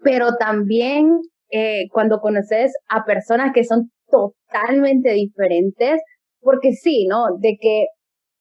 pero 0.03 0.35
también 0.37 1.19
eh, 1.51 1.87
cuando 1.91 2.19
conoces 2.19 2.73
a 2.87 3.03
personas 3.03 3.51
que 3.53 3.63
son 3.63 3.91
totalmente 4.09 5.11
diferentes, 5.13 6.01
porque 6.39 6.73
sí, 6.73 7.07
¿no? 7.07 7.25
De 7.39 7.57
que 7.59 7.87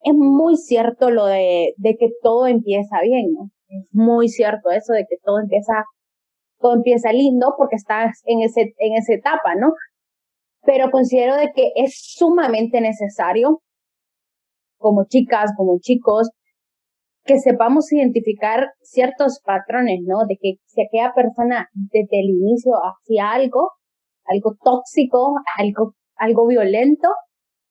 es 0.02 0.14
muy 0.14 0.56
cierto 0.56 1.10
lo 1.10 1.24
de, 1.24 1.72
de 1.78 1.96
que 1.98 2.10
todo 2.22 2.46
empieza 2.46 3.00
bien, 3.02 3.32
¿no? 3.32 3.50
Es 3.68 3.86
muy 3.92 4.28
cierto 4.28 4.70
eso 4.70 4.92
de 4.92 5.06
que 5.08 5.16
todo 5.24 5.40
empieza, 5.40 5.84
todo 6.60 6.74
empieza 6.74 7.10
lindo 7.10 7.54
porque 7.56 7.76
estás 7.76 8.20
en 8.26 8.42
ese, 8.42 8.74
en 8.78 8.96
esa 8.96 9.14
etapa, 9.14 9.54
¿no? 9.58 9.72
Pero 10.64 10.90
considero 10.90 11.37
de 11.37 11.50
que 11.54 11.73
es 11.76 11.94
sumamente 12.16 12.80
necesario, 12.80 13.61
como 14.78 15.04
chicas, 15.06 15.52
como 15.56 15.78
chicos, 15.80 16.30
que 17.25 17.38
sepamos 17.38 17.90
identificar 17.92 18.68
ciertos 18.83 19.40
patrones, 19.44 20.00
¿no? 20.04 20.26
De 20.28 20.37
que 20.40 20.54
si 20.66 20.83
aquella 20.83 21.12
persona 21.14 21.68
desde 21.73 22.21
el 22.21 22.30
inicio 22.30 22.73
hacía 22.75 23.30
algo, 23.30 23.71
algo 24.26 24.56
tóxico, 24.62 25.35
algo, 25.56 25.94
algo 26.16 26.47
violento, 26.47 27.09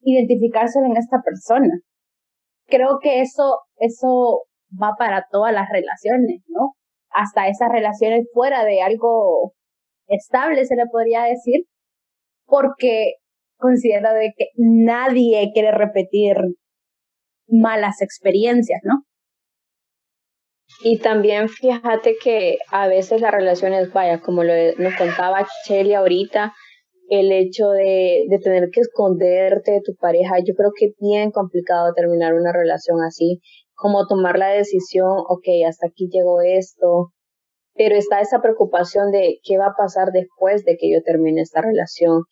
identificárselo 0.01 0.87
en 0.87 0.97
esta 0.97 1.21
persona. 1.23 1.73
Creo 2.65 2.97
que 3.01 3.21
eso, 3.21 3.59
eso 3.77 4.43
va 4.81 4.95
para 4.97 5.27
todas 5.31 5.53
las 5.53 5.69
relaciones, 5.69 6.41
¿no? 6.47 6.73
Hasta 7.09 7.47
esas 7.47 7.69
relaciones 7.69 8.27
fuera 8.33 8.65
de 8.65 8.81
algo 8.81 9.53
estable, 10.07 10.65
se 10.65 10.75
le 10.75 10.87
podría 10.91 11.23
decir, 11.23 11.65
porque 12.45 13.15
considero 13.57 14.13
de 14.13 14.33
que 14.37 14.47
nadie 14.57 15.51
quiere 15.53 15.71
repetir 15.71 16.35
malas 17.47 18.01
experiencias, 18.01 18.81
¿no? 18.83 19.03
Y 20.81 20.99
también 20.99 21.49
fíjate 21.49 22.15
que 22.21 22.57
a 22.71 22.87
veces 22.87 23.21
las 23.21 23.31
relaciones, 23.31 23.91
vaya, 23.93 24.21
como 24.21 24.43
lo 24.43 24.53
nos 24.77 24.95
contaba 24.95 25.45
Shelly 25.67 25.93
ahorita, 25.93 26.53
el 27.09 27.31
hecho 27.31 27.69
de, 27.69 28.25
de 28.29 28.39
tener 28.39 28.69
que 28.71 28.81
esconderte 28.81 29.71
de 29.71 29.81
tu 29.81 29.95
pareja, 29.95 30.39
yo 30.39 30.53
creo 30.55 30.71
que 30.75 30.87
es 30.87 30.95
bien 30.99 31.31
complicado 31.31 31.93
terminar 31.93 32.33
una 32.33 32.51
relación 32.51 33.01
así, 33.01 33.39
como 33.75 34.07
tomar 34.07 34.37
la 34.37 34.49
decisión, 34.49 35.19
ok, 35.27 35.45
hasta 35.67 35.87
aquí 35.87 36.07
llegó 36.09 36.41
esto, 36.41 37.11
pero 37.75 37.95
está 37.95 38.21
esa 38.21 38.41
preocupación 38.41 39.11
de 39.11 39.39
qué 39.43 39.57
va 39.57 39.67
a 39.67 39.75
pasar 39.77 40.11
después 40.11 40.63
de 40.65 40.77
que 40.77 40.91
yo 40.91 41.01
termine 41.03 41.41
esta 41.41 41.61
relación 41.61 42.23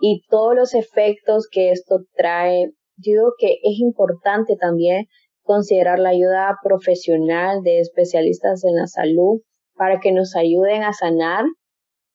y 0.00 0.22
todos 0.28 0.54
los 0.54 0.74
efectos 0.74 1.48
que 1.50 1.70
esto 1.70 2.00
trae. 2.14 2.70
Yo 2.96 3.12
digo 3.12 3.32
que 3.38 3.58
es 3.62 3.78
importante 3.80 4.56
también 4.56 5.06
considerar 5.42 5.98
la 5.98 6.10
ayuda 6.10 6.56
profesional 6.62 7.62
de 7.62 7.80
especialistas 7.80 8.64
en 8.64 8.76
la 8.76 8.86
salud 8.86 9.40
para 9.76 10.00
que 10.00 10.12
nos 10.12 10.36
ayuden 10.36 10.82
a 10.82 10.92
sanar 10.92 11.44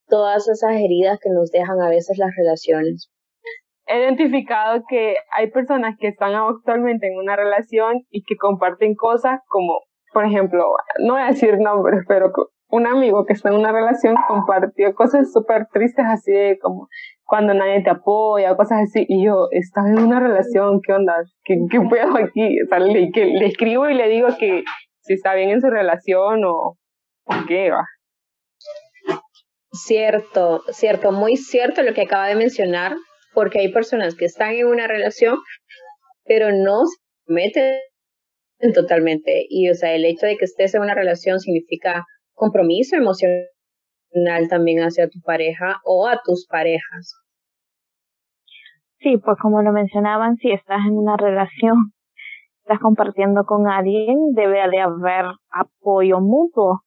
todas 0.08 0.48
esas 0.48 0.76
heridas 0.76 1.20
que 1.22 1.30
nos 1.30 1.52
dejan 1.52 1.82
a 1.82 1.90
veces 1.90 2.18
las 2.18 2.32
relaciones. 2.36 3.10
He 3.86 4.00
identificado 4.00 4.84
que 4.88 5.16
hay 5.32 5.50
personas 5.52 5.96
que 6.00 6.10
están 6.10 6.34
actualmente 6.36 7.08
en 7.08 7.18
una 7.18 7.36
relación 7.36 8.02
y 8.10 8.24
que 8.24 8.36
comparten 8.38 8.96
cosas 8.96 9.40
como, 9.48 9.80
por 10.14 10.26
ejemplo, 10.26 10.64
no 11.00 11.14
voy 11.14 11.22
a 11.22 11.28
decir 11.28 11.58
nombres, 11.60 12.02
pero 12.08 12.32
un 12.70 12.86
amigo 12.86 13.26
que 13.26 13.34
está 13.34 13.50
en 13.50 13.56
una 13.56 13.72
relación 13.72 14.16
compartió 14.28 14.94
cosas 14.94 15.32
súper 15.32 15.68
tristes 15.74 16.06
así 16.08 16.32
de 16.32 16.60
como 16.60 16.88
cuando 17.26 17.54
nadie 17.54 17.84
te 17.84 17.90
apoya, 17.90 18.56
cosas 18.56 18.80
así, 18.84 19.06
y 19.08 19.24
yo, 19.24 19.50
estaba 19.52 19.88
en 19.88 20.00
una 20.00 20.20
relación, 20.20 20.82
¿qué 20.82 20.94
onda? 20.94 21.14
¿Qué, 21.44 21.58
qué 21.70 21.80
puedo 21.80 22.18
aquí? 22.18 22.62
O 22.64 22.68
sea, 22.68 22.80
le, 22.80 23.12
que, 23.12 23.26
le 23.26 23.46
escribo 23.46 23.88
y 23.88 23.94
le 23.94 24.08
digo 24.10 24.30
que 24.40 24.64
si 25.02 25.14
está 25.14 25.36
bien 25.36 25.52
en 25.52 25.62
su 25.62 25.70
relación 25.70 26.44
o, 26.44 26.76
o 27.26 27.34
qué 27.48 27.70
va. 27.70 27.86
Cierto, 29.72 30.64
cierto, 30.72 31.12
muy 31.12 31.38
cierto 31.38 31.84
lo 31.84 31.94
que 31.94 32.02
acaba 32.02 32.28
de 32.28 32.36
mencionar, 32.36 32.96
porque 33.36 33.60
hay 33.60 33.72
personas 33.72 34.16
que 34.16 34.26
están 34.26 34.54
en 34.54 34.66
una 34.66 34.88
relación, 34.88 35.38
pero 36.26 36.52
no 36.52 36.86
se 36.88 36.98
meten 37.28 37.80
totalmente. 38.74 39.46
Y, 39.50 39.70
o 39.70 39.76
sea, 39.76 39.94
el 39.94 40.06
hecho 40.06 40.26
de 40.26 40.36
que 40.36 40.46
estés 40.46 40.74
en 40.74 40.82
una 40.82 40.96
relación 40.96 41.40
significa 41.40 42.06
compromiso 42.40 42.96
emocional 42.96 44.48
también 44.50 44.80
hacia 44.80 45.08
tu 45.10 45.20
pareja 45.22 45.80
o 45.84 46.08
a 46.08 46.20
tus 46.24 46.48
parejas. 46.48 47.20
Sí, 49.00 49.18
pues 49.18 49.38
como 49.42 49.62
lo 49.62 49.72
mencionaban, 49.72 50.36
si 50.38 50.52
estás 50.52 50.80
en 50.88 50.98
una 50.98 51.16
relación, 51.16 51.94
estás 52.64 52.80
compartiendo 52.80 53.46
con 53.46 53.68
alguien, 53.68 54.34
debe 54.34 54.68
de 54.70 54.82
haber 54.82 55.26
apoyo 55.52 56.20
mutuo 56.20 56.82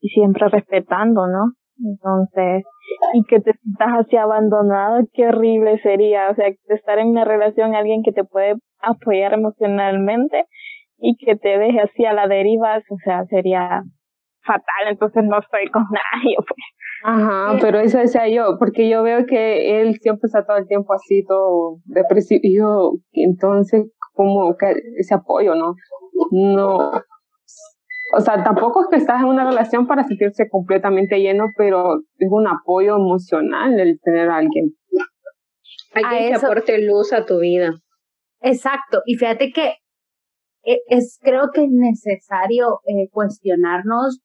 y 0.00 0.08
siempre 0.08 0.48
respetando, 0.48 1.26
¿no? 1.26 1.52
Entonces, 1.78 2.64
y 3.12 3.22
que 3.24 3.40
te 3.40 3.52
sientas 3.52 4.06
así 4.06 4.16
abandonado, 4.16 5.04
qué 5.12 5.28
horrible 5.28 5.78
sería, 5.82 6.30
o 6.30 6.34
sea, 6.34 6.46
estar 6.68 6.98
en 6.98 7.08
una 7.08 7.24
relación 7.24 7.74
alguien 7.74 8.02
que 8.02 8.12
te 8.12 8.24
puede 8.24 8.54
apoyar 8.80 9.34
emocionalmente 9.34 10.46
y 10.98 11.16
que 11.16 11.36
te 11.36 11.58
deje 11.58 11.80
así 11.80 12.06
a 12.06 12.14
la 12.14 12.28
deriva, 12.28 12.78
o 12.78 12.96
sea, 13.04 13.26
sería 13.26 13.82
fatal, 14.46 14.88
entonces 14.88 15.24
no 15.24 15.38
estoy 15.38 15.70
con 15.70 15.82
nadie, 15.90 16.36
pues. 16.36 16.58
Ajá, 17.04 17.58
pero 17.60 17.78
eso 17.78 17.98
decía 17.98 18.28
yo, 18.28 18.58
porque 18.58 18.88
yo 18.88 19.02
veo 19.02 19.26
que 19.26 19.80
él 19.80 19.96
siempre 20.00 20.26
está 20.26 20.44
todo 20.46 20.56
el 20.56 20.66
tiempo 20.66 20.94
así, 20.94 21.24
todo 21.24 21.78
depresivo, 21.84 22.40
y 22.42 22.56
yo, 22.56 22.92
entonces, 23.12 23.84
como 24.14 24.56
que 24.56 24.74
ese 24.98 25.14
apoyo, 25.14 25.54
¿no? 25.54 25.74
No, 26.30 26.90
o 28.14 28.20
sea, 28.20 28.42
tampoco 28.44 28.82
es 28.82 28.88
que 28.88 28.96
estás 28.96 29.20
en 29.20 29.28
una 29.28 29.44
relación 29.44 29.86
para 29.86 30.04
sentirse 30.04 30.48
completamente 30.48 31.20
lleno, 31.20 31.50
pero 31.56 32.02
es 32.18 32.28
un 32.30 32.46
apoyo 32.46 32.96
emocional 32.96 33.78
el 33.78 34.00
tener 34.00 34.30
a 34.30 34.36
alguien. 34.36 34.74
Alguien 35.92 36.28
que 36.28 36.34
aporte 36.34 36.78
luz 36.82 37.12
a 37.12 37.24
tu 37.24 37.40
vida. 37.40 37.72
Exacto, 38.40 39.02
y 39.06 39.16
fíjate 39.16 39.50
que 39.50 39.74
eh, 40.64 40.80
es, 40.88 41.18
creo 41.22 41.50
que 41.52 41.64
es 41.64 41.70
necesario 41.70 42.80
eh, 42.86 43.08
cuestionarnos 43.10 44.20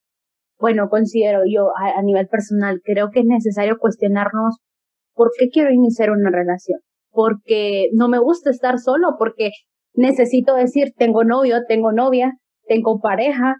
bueno, 0.62 0.88
considero 0.88 1.40
yo 1.44 1.70
a, 1.76 2.00
nivel 2.02 2.28
personal, 2.28 2.80
creo 2.84 3.10
que 3.10 3.18
es 3.18 3.26
necesario 3.26 3.78
cuestionarnos 3.80 4.58
por 5.12 5.32
qué 5.36 5.48
quiero 5.48 5.72
iniciar 5.72 6.12
una 6.12 6.30
relación. 6.30 6.78
Porque 7.10 7.88
no 7.94 8.08
me 8.08 8.20
gusta 8.20 8.50
estar 8.50 8.78
solo, 8.78 9.16
porque 9.18 9.50
necesito 9.94 10.54
decir, 10.54 10.92
tengo 10.96 11.24
novio, 11.24 11.62
tengo 11.66 11.90
novia, 11.90 12.34
tengo 12.68 13.00
pareja, 13.00 13.56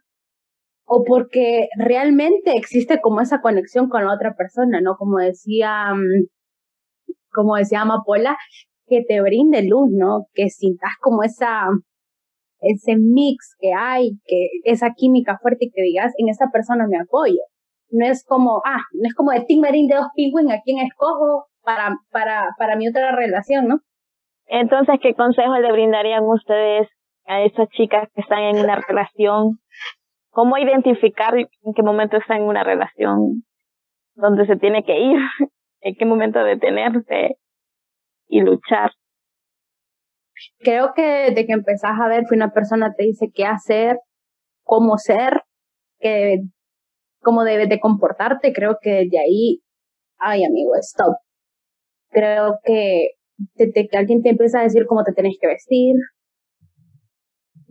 o 0.85 1.03
porque 1.05 1.67
realmente 1.77 2.53
existe 2.55 3.01
como 3.01 3.21
esa 3.21 3.41
conexión 3.41 3.89
con 3.89 4.05
la 4.05 4.15
otra 4.15 4.35
persona, 4.37 4.81
¿no? 4.81 4.95
Como 4.97 5.19
decía, 5.19 5.93
mm, 5.93 6.27
como 7.33 7.57
decía 7.57 7.81
Amapola, 7.81 8.37
que 8.87 9.03
te 9.09 9.21
brinde 9.21 9.65
luz, 9.65 9.89
¿no? 9.91 10.27
Que 10.35 10.51
sientas 10.51 10.93
como 11.01 11.25
esa, 11.25 11.67
ese 12.63 12.97
mix 12.97 13.57
que 13.59 13.73
hay, 13.75 14.13
que 14.25 14.49
esa 14.65 14.91
química 14.97 15.39
fuerte 15.43 15.71
que 15.75 15.83
digas, 15.83 16.13
en 16.17 16.29
esa 16.29 16.47
persona 16.53 16.87
me 16.89 16.99
apoyo. 16.99 17.41
No 17.91 18.07
es 18.07 18.25
como, 18.27 18.63
ah, 18.65 18.81
no 18.93 19.07
es 19.07 19.15
como 19.15 19.33
de 19.33 19.45
Team 19.45 19.61
de 19.61 19.95
dos 19.95 20.07
Penguin 20.17 20.51
a 20.51 20.61
quien 20.63 20.79
escojo 20.79 21.47
para, 21.63 21.97
para, 22.11 22.49
para 22.59 22.77
mi 22.77 22.89
otra 22.89 23.15
relación, 23.15 23.69
¿no? 23.69 23.81
Entonces, 24.47 24.97
¿qué 25.03 25.15
consejo 25.15 25.59
le 25.59 25.73
brindarían 25.73 26.25
ustedes 26.25 26.89
a 27.27 27.43
esas 27.43 27.69
chicas 27.71 28.09
que 28.15 28.23
están 28.23 28.41
en 28.41 28.65
una 28.65 28.77
relación? 28.77 29.59
¿Cómo 30.31 30.57
identificar 30.57 31.37
en 31.37 31.75
qué 31.75 31.83
momento 31.83 32.17
están 32.17 32.39
en 32.39 32.49
una 32.49 32.65
relación 32.65 33.45
donde 34.15 34.47
se 34.47 34.57
tiene 34.57 34.85
que 34.85 34.99
ir? 34.99 35.19
¿En 35.81 35.95
qué 35.97 36.05
momento 36.05 36.43
detenerse 36.43 37.37
y 38.29 38.41
luchar? 38.41 38.93
Creo 40.59 40.93
que 40.95 41.03
desde 41.03 41.47
que 41.47 41.53
empezás 41.53 41.99
a 42.01 42.09
ver 42.09 42.25
que 42.29 42.35
una 42.35 42.53
persona 42.53 42.93
te 42.97 43.05
dice 43.05 43.29
qué 43.35 43.45
hacer, 43.45 43.97
cómo 44.63 44.99
ser, 44.99 45.43
que, 45.99 46.39
cómo 47.21 47.45
debes 47.45 47.69
de 47.69 47.81
comportarte, 47.81 48.53
creo 48.53 48.79
que 48.81 48.91
desde 48.91 49.19
ahí, 49.19 49.63
ay 50.19 50.45
amigo, 50.45 50.75
stop. 50.81 51.15
Creo 52.11 52.59
que 52.65 53.13
desde 53.55 53.89
que 53.89 53.97
alguien 53.97 54.23
te 54.23 54.31
empieza 54.31 54.61
a 54.61 54.65
decir 54.65 54.87
cómo 54.87 55.03
te 55.05 55.13
tenés 55.13 55.37
que 55.41 55.47
vestir, 55.47 55.97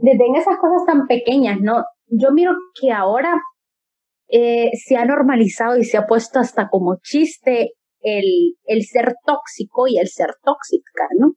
desde 0.01 0.23
esas 0.35 0.57
cosas 0.57 0.85
tan 0.85 1.07
pequeñas, 1.07 1.59
¿no? 1.61 1.83
Yo 2.07 2.31
miro 2.31 2.53
que 2.79 2.91
ahora 2.91 3.39
eh, 4.27 4.71
se 4.73 4.95
ha 4.97 5.05
normalizado 5.05 5.77
y 5.77 5.83
se 5.83 5.97
ha 5.97 6.07
puesto 6.07 6.39
hasta 6.39 6.69
como 6.69 6.97
chiste 7.03 7.73
el, 8.01 8.55
el 8.65 8.83
ser 8.83 9.13
tóxico 9.25 9.87
y 9.87 9.99
el 9.99 10.07
ser 10.07 10.29
tóxica, 10.43 11.07
¿no? 11.19 11.33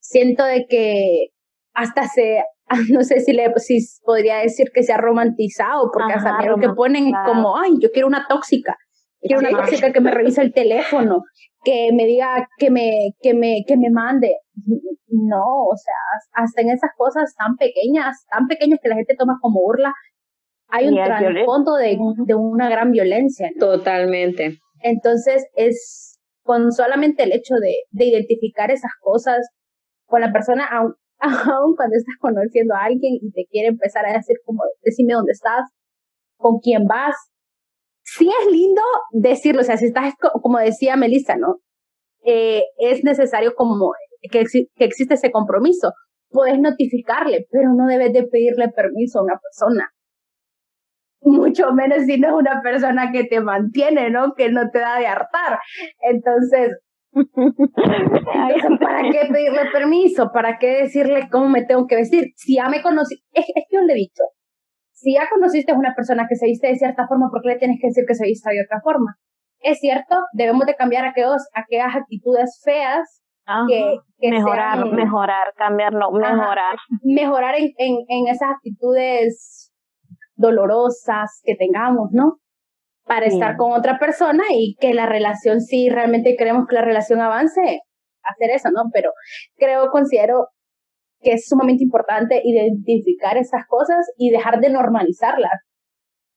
Siento 0.00 0.44
de 0.44 0.66
que 0.68 1.28
hasta 1.74 2.06
se, 2.08 2.42
no 2.92 3.02
sé 3.02 3.20
si 3.20 3.32
le 3.32 3.52
si 3.56 3.78
podría 4.04 4.38
decir 4.38 4.70
que 4.72 4.82
se 4.82 4.92
ha 4.92 4.98
romantizado, 4.98 5.90
porque 5.92 6.14
hasta 6.14 6.44
lo 6.46 6.58
que 6.58 6.70
ponen 6.70 7.12
como, 7.24 7.56
ay, 7.58 7.72
yo 7.80 7.90
quiero 7.90 8.08
una 8.08 8.26
tóxica, 8.28 8.76
quiero 9.20 9.40
una 9.40 9.50
tóxica 9.50 9.92
que 9.92 10.00
me 10.00 10.10
revise 10.10 10.42
el 10.42 10.52
teléfono, 10.52 11.22
que 11.64 11.90
me 11.92 12.04
diga 12.06 12.48
que 12.58 12.70
me, 12.70 13.12
que 13.20 13.34
me, 13.34 13.64
que 13.66 13.76
me 13.76 13.90
mande. 13.90 14.36
No, 15.10 15.44
o 15.70 15.76
sea, 15.76 16.42
hasta 16.42 16.60
en 16.60 16.70
esas 16.70 16.90
cosas 16.96 17.34
tan 17.36 17.56
pequeñas, 17.56 18.26
tan 18.30 18.46
pequeñas 18.46 18.78
que 18.82 18.88
la 18.88 18.96
gente 18.96 19.14
toma 19.16 19.38
como 19.40 19.60
burla, 19.60 19.92
hay 20.68 20.88
un 20.88 20.96
trasfondo 20.96 21.76
de, 21.76 21.98
de 22.26 22.34
una 22.34 22.68
gran 22.68 22.90
violencia. 22.90 23.50
Totalmente. 23.58 24.58
Entonces 24.82 25.46
es 25.56 26.18
con 26.42 26.72
solamente 26.72 27.22
el 27.22 27.32
hecho 27.32 27.54
de, 27.54 27.74
de 27.90 28.04
identificar 28.04 28.70
esas 28.70 28.92
cosas 29.00 29.48
con 30.08 30.20
la 30.20 30.32
persona, 30.32 30.66
aun, 30.66 30.94
aun 31.20 31.76
cuando 31.76 31.96
estás 31.96 32.16
conociendo 32.18 32.74
a 32.74 32.84
alguien 32.84 33.18
y 33.20 33.30
te 33.30 33.46
quiere 33.50 33.68
empezar 33.68 34.06
a 34.06 34.12
decir 34.12 34.36
como, 34.44 34.62
decime 34.82 35.14
dónde 35.14 35.32
estás, 35.32 35.70
con 36.36 36.58
quién 36.58 36.86
vas. 36.86 37.14
Sí 38.02 38.28
es 38.28 38.50
lindo 38.50 38.82
decirlo, 39.12 39.60
o 39.60 39.64
sea, 39.64 39.76
si 39.76 39.86
estás, 39.86 40.14
como 40.42 40.58
decía 40.58 40.96
Melissa, 40.96 41.36
¿no? 41.36 41.56
Eh, 42.24 42.62
es 42.78 43.04
necesario 43.04 43.54
como 43.54 43.92
que, 44.22 44.44
que 44.74 44.84
existe 44.84 45.14
ese 45.14 45.30
compromiso. 45.30 45.92
Puedes 46.30 46.58
notificarle, 46.58 47.46
pero 47.50 47.74
no 47.74 47.86
debes 47.86 48.12
de 48.12 48.26
pedirle 48.26 48.68
permiso 48.70 49.18
a 49.18 49.24
una 49.24 49.38
persona. 49.38 49.90
Mucho 51.20 51.72
menos 51.72 52.04
si 52.06 52.18
no 52.18 52.28
es 52.28 52.34
una 52.34 52.62
persona 52.62 53.12
que 53.12 53.24
te 53.24 53.40
mantiene, 53.40 54.10
¿no? 54.10 54.34
Que 54.34 54.50
no 54.50 54.70
te 54.70 54.78
da 54.78 54.98
de 54.98 55.06
hartar. 55.06 55.58
Entonces, 56.00 56.70
¿para 57.12 59.02
qué 59.10 59.20
pedirle 59.32 59.70
permiso? 59.72 60.30
¿Para 60.32 60.58
qué 60.58 60.82
decirle 60.82 61.28
cómo 61.30 61.48
me 61.48 61.64
tengo 61.64 61.86
que 61.86 61.96
vestir? 61.96 62.32
Si 62.36 62.56
ya 62.56 62.68
me 62.68 62.82
conocí, 62.82 63.16
es, 63.32 63.44
es 63.48 63.64
que 63.68 63.76
yo 63.76 63.82
le 63.82 63.92
he 63.92 63.96
dicho, 63.96 64.22
si 64.92 65.14
ya 65.14 65.28
conociste 65.28 65.72
a 65.72 65.76
una 65.76 65.94
persona 65.94 66.26
que 66.28 66.36
se 66.36 66.46
viste 66.46 66.68
de 66.68 66.76
cierta 66.76 67.06
forma, 67.06 67.30
¿por 67.30 67.42
qué 67.42 67.48
le 67.50 67.58
tienes 67.58 67.78
que 67.80 67.88
decir 67.88 68.04
que 68.06 68.14
se 68.14 68.24
vista 68.24 68.50
de 68.50 68.62
otra 68.62 68.80
forma? 68.80 69.16
Es 69.60 69.78
cierto, 69.80 70.16
debemos 70.32 70.66
de 70.66 70.74
cambiar 70.74 71.04
aquellos, 71.06 71.48
aquellas 71.54 71.94
actitudes 71.96 72.60
feas 72.64 73.22
que, 73.66 73.98
mejorar, 74.30 74.84
mejorar, 74.92 75.54
cambiarlo, 75.56 76.10
mejorar. 76.12 76.76
mejorar 77.02 77.54
en, 77.58 77.72
en, 77.78 77.96
en 78.08 78.28
esas 78.28 78.50
actitudes 78.50 79.72
dolorosas 80.34 81.40
que 81.44 81.56
tengamos, 81.56 82.10
¿no? 82.12 82.36
Para 83.08 83.26
estar 83.26 83.56
con 83.56 83.72
otra 83.72 83.98
persona 83.98 84.44
y 84.50 84.76
que 84.78 84.92
la 84.92 85.06
relación, 85.06 85.60
si 85.60 85.88
realmente 85.88 86.36
queremos 86.36 86.66
que 86.68 86.74
la 86.74 86.82
relación 86.82 87.20
avance, 87.20 87.80
hacer 88.22 88.50
eso, 88.50 88.70
¿no? 88.70 88.82
Pero 88.92 89.10
creo, 89.56 89.88
considero 89.90 90.48
que 91.20 91.32
es 91.32 91.46
sumamente 91.48 91.82
importante 91.82 92.40
identificar 92.44 93.36
esas 93.36 93.62
cosas 93.66 94.06
y 94.16 94.30
dejar 94.30 94.60
de 94.60 94.70
normalizarlas. 94.70 95.52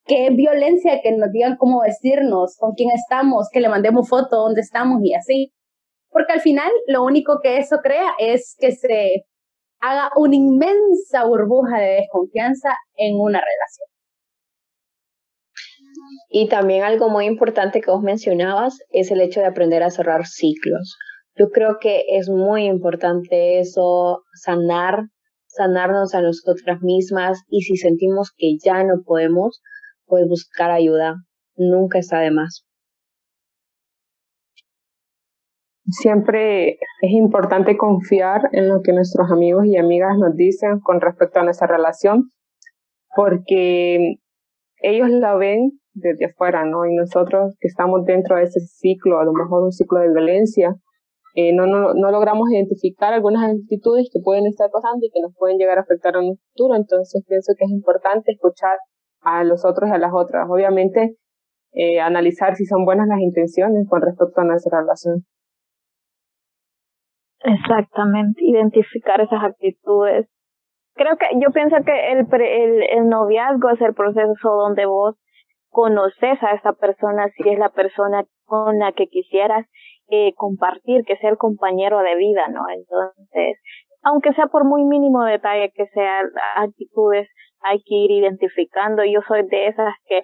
Que 0.05 0.27
es 0.27 0.35
violencia 0.35 1.01
que 1.03 1.11
nos 1.11 1.31
digan 1.31 1.57
cómo 1.57 1.81
vestirnos, 1.81 2.57
con 2.57 2.73
quién 2.73 2.89
estamos, 2.91 3.49
que 3.51 3.59
le 3.59 3.69
mandemos 3.69 4.09
foto, 4.09 4.37
dónde 4.37 4.61
estamos 4.61 4.99
y 5.03 5.13
así. 5.13 5.53
Porque 6.09 6.33
al 6.33 6.41
final 6.41 6.71
lo 6.87 7.03
único 7.03 7.39
que 7.43 7.57
eso 7.57 7.77
crea 7.83 8.09
es 8.17 8.55
que 8.59 8.71
se 8.71 9.25
haga 9.79 10.09
una 10.15 10.35
inmensa 10.35 11.25
burbuja 11.25 11.79
de 11.79 12.01
desconfianza 12.01 12.69
en 12.95 13.15
una 13.19 13.39
relación. 13.39 13.90
Y 16.29 16.47
también 16.47 16.83
algo 16.83 17.09
muy 17.09 17.25
importante 17.25 17.81
que 17.81 17.91
vos 17.91 18.01
mencionabas 18.01 18.79
es 18.89 19.11
el 19.11 19.21
hecho 19.21 19.39
de 19.39 19.47
aprender 19.47 19.83
a 19.83 19.89
cerrar 19.89 20.25
ciclos. 20.25 20.97
Yo 21.35 21.49
creo 21.49 21.77
que 21.79 22.03
es 22.09 22.29
muy 22.29 22.65
importante 22.65 23.59
eso, 23.59 24.23
sanar, 24.33 25.07
sanarnos 25.47 26.13
a 26.13 26.21
nosotras 26.21 26.81
mismas 26.81 27.41
y 27.49 27.61
si 27.61 27.77
sentimos 27.77 28.31
que 28.35 28.57
ya 28.63 28.83
no 28.83 29.01
podemos, 29.05 29.61
pues 30.05 30.27
buscar 30.27 30.71
ayuda. 30.71 31.15
Nunca 31.55 31.99
está 31.99 32.19
de 32.19 32.31
más. 32.31 32.65
Siempre 35.89 36.77
es 37.01 37.11
importante 37.11 37.75
confiar 37.75 38.49
en 38.53 38.69
lo 38.69 38.81
que 38.81 38.93
nuestros 38.93 39.29
amigos 39.31 39.65
y 39.65 39.77
amigas 39.77 40.17
nos 40.17 40.35
dicen 40.35 40.79
con 40.79 41.01
respecto 41.01 41.39
a 41.39 41.43
nuestra 41.43 41.67
relación, 41.67 42.31
porque 43.15 44.20
ellos 44.81 45.09
la 45.09 45.35
ven 45.35 45.71
desde 45.93 46.25
afuera, 46.25 46.65
¿no? 46.65 46.85
Y 46.85 46.95
nosotros 46.95 47.55
que 47.59 47.67
estamos 47.67 48.05
dentro 48.05 48.37
de 48.37 48.43
ese 48.43 48.59
ciclo, 48.59 49.19
a 49.19 49.25
lo 49.25 49.33
mejor 49.33 49.63
un 49.63 49.71
ciclo 49.71 49.99
de 49.99 50.09
violencia, 50.09 50.75
eh, 51.33 51.53
no, 51.53 51.65
no, 51.65 51.93
no 51.93 52.11
logramos 52.11 52.51
identificar 52.51 53.13
algunas 53.13 53.49
actitudes 53.49 54.09
que 54.11 54.19
pueden 54.21 54.47
estar 54.47 54.69
pasando 54.69 55.05
y 55.05 55.11
que 55.11 55.21
nos 55.21 55.33
pueden 55.37 55.57
llegar 55.57 55.77
a 55.77 55.81
afectar 55.81 56.15
en 56.15 56.29
un 56.31 56.37
futuro. 56.37 56.75
Entonces 56.75 57.23
pienso 57.27 57.53
que 57.57 57.65
es 57.65 57.71
importante 57.71 58.31
escuchar 58.31 58.77
a 59.21 59.43
los 59.43 59.63
otros 59.65 59.89
y 59.89 59.93
a 59.93 59.97
las 59.97 60.11
otras. 60.13 60.47
Obviamente, 60.49 61.15
eh, 61.73 62.01
analizar 62.01 62.55
si 62.55 62.65
son 62.65 62.83
buenas 62.83 63.07
las 63.07 63.19
intenciones 63.19 63.87
con 63.89 64.01
respecto 64.01 64.41
a 64.41 64.43
nuestra 64.43 64.81
relación. 64.81 65.23
Exactamente, 67.43 68.41
identificar 68.43 69.21
esas 69.21 69.43
actitudes. 69.43 70.27
Creo 70.93 71.17
que 71.17 71.27
yo 71.39 71.51
pienso 71.51 71.77
que 71.85 72.11
el, 72.11 72.27
el, 72.31 72.83
el 72.83 73.07
noviazgo 73.07 73.69
es 73.69 73.81
el 73.81 73.93
proceso 73.93 74.49
donde 74.49 74.85
vos 74.85 75.15
conoces 75.69 76.43
a 76.43 76.53
esa 76.53 76.73
persona, 76.73 77.29
si 77.29 77.49
es 77.49 77.57
la 77.57 77.69
persona 77.69 78.25
con 78.45 78.77
la 78.79 78.91
que 78.91 79.07
quisieras 79.07 79.65
eh, 80.09 80.33
compartir, 80.35 81.03
que 81.05 81.15
sea 81.17 81.29
el 81.29 81.37
compañero 81.37 81.99
de 81.99 82.15
vida, 82.15 82.47
¿no? 82.49 82.63
Entonces, 82.69 83.57
aunque 84.03 84.33
sea 84.33 84.47
por 84.47 84.65
muy 84.65 84.83
mínimo 84.83 85.23
detalle 85.23 85.71
que 85.73 85.87
sean 85.93 86.25
actitudes, 86.55 87.29
hay 87.61 87.77
que 87.77 87.95
ir 87.95 88.11
identificando. 88.11 89.03
Yo 89.05 89.21
soy 89.27 89.47
de 89.47 89.67
esas 89.67 89.93
que 90.05 90.21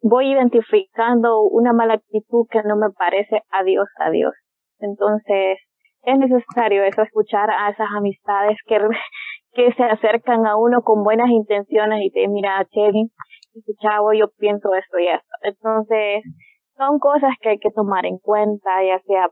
voy 0.00 0.32
identificando 0.32 1.42
una 1.42 1.72
mala 1.72 1.94
actitud 1.94 2.46
que 2.50 2.62
no 2.62 2.76
me 2.76 2.90
parece 2.96 3.42
adiós, 3.50 3.88
adiós. 3.98 4.34
Entonces, 4.78 5.58
es 6.02 6.18
necesario 6.18 6.84
eso, 6.84 7.02
escuchar 7.02 7.50
a 7.50 7.70
esas 7.70 7.88
amistades 7.96 8.58
que, 8.66 8.78
que 9.54 9.72
se 9.72 9.84
acercan 9.84 10.46
a 10.46 10.56
uno 10.56 10.82
con 10.82 11.04
buenas 11.04 11.30
intenciones 11.30 12.00
y 12.02 12.10
te 12.10 12.28
mira, 12.28 12.64
Chevy, 12.70 13.10
este 13.54 13.72
chavo, 13.80 14.12
yo 14.12 14.26
pienso 14.38 14.74
esto 14.74 14.98
y 14.98 15.06
esto. 15.06 15.34
Entonces, 15.42 16.24
son 16.76 16.98
cosas 16.98 17.30
que 17.40 17.50
hay 17.50 17.58
que 17.58 17.70
tomar 17.70 18.04
en 18.06 18.18
cuenta, 18.18 18.82
ya 18.84 18.98
sea 19.06 19.28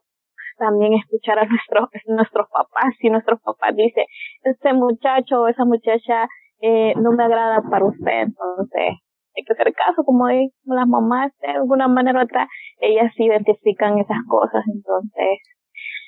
también 0.58 0.92
escuchar 0.94 1.38
a 1.38 1.46
nuestros 1.46 1.88
nuestros 2.06 2.46
papás, 2.50 2.94
si 3.00 3.10
nuestros 3.10 3.40
papás 3.42 3.74
dicen, 3.74 4.04
este 4.42 4.72
muchacho 4.72 5.42
o 5.42 5.48
esa 5.48 5.64
muchacha 5.64 6.28
eh, 6.60 6.94
no 6.96 7.12
me 7.12 7.24
agrada 7.24 7.62
para 7.68 7.86
usted, 7.86 8.30
entonces 8.30 9.02
hay 9.34 9.44
que 9.44 9.52
hacer 9.52 9.72
caso, 9.72 10.04
como 10.04 10.28
las 10.28 10.86
mamás 10.86 11.32
de 11.40 11.52
alguna 11.52 11.88
manera 11.88 12.20
u 12.20 12.22
otra, 12.22 12.46
ellas 12.80 13.10
sí 13.16 13.24
identifican 13.24 13.98
esas 13.98 14.18
cosas, 14.28 14.62
entonces, 14.72 15.40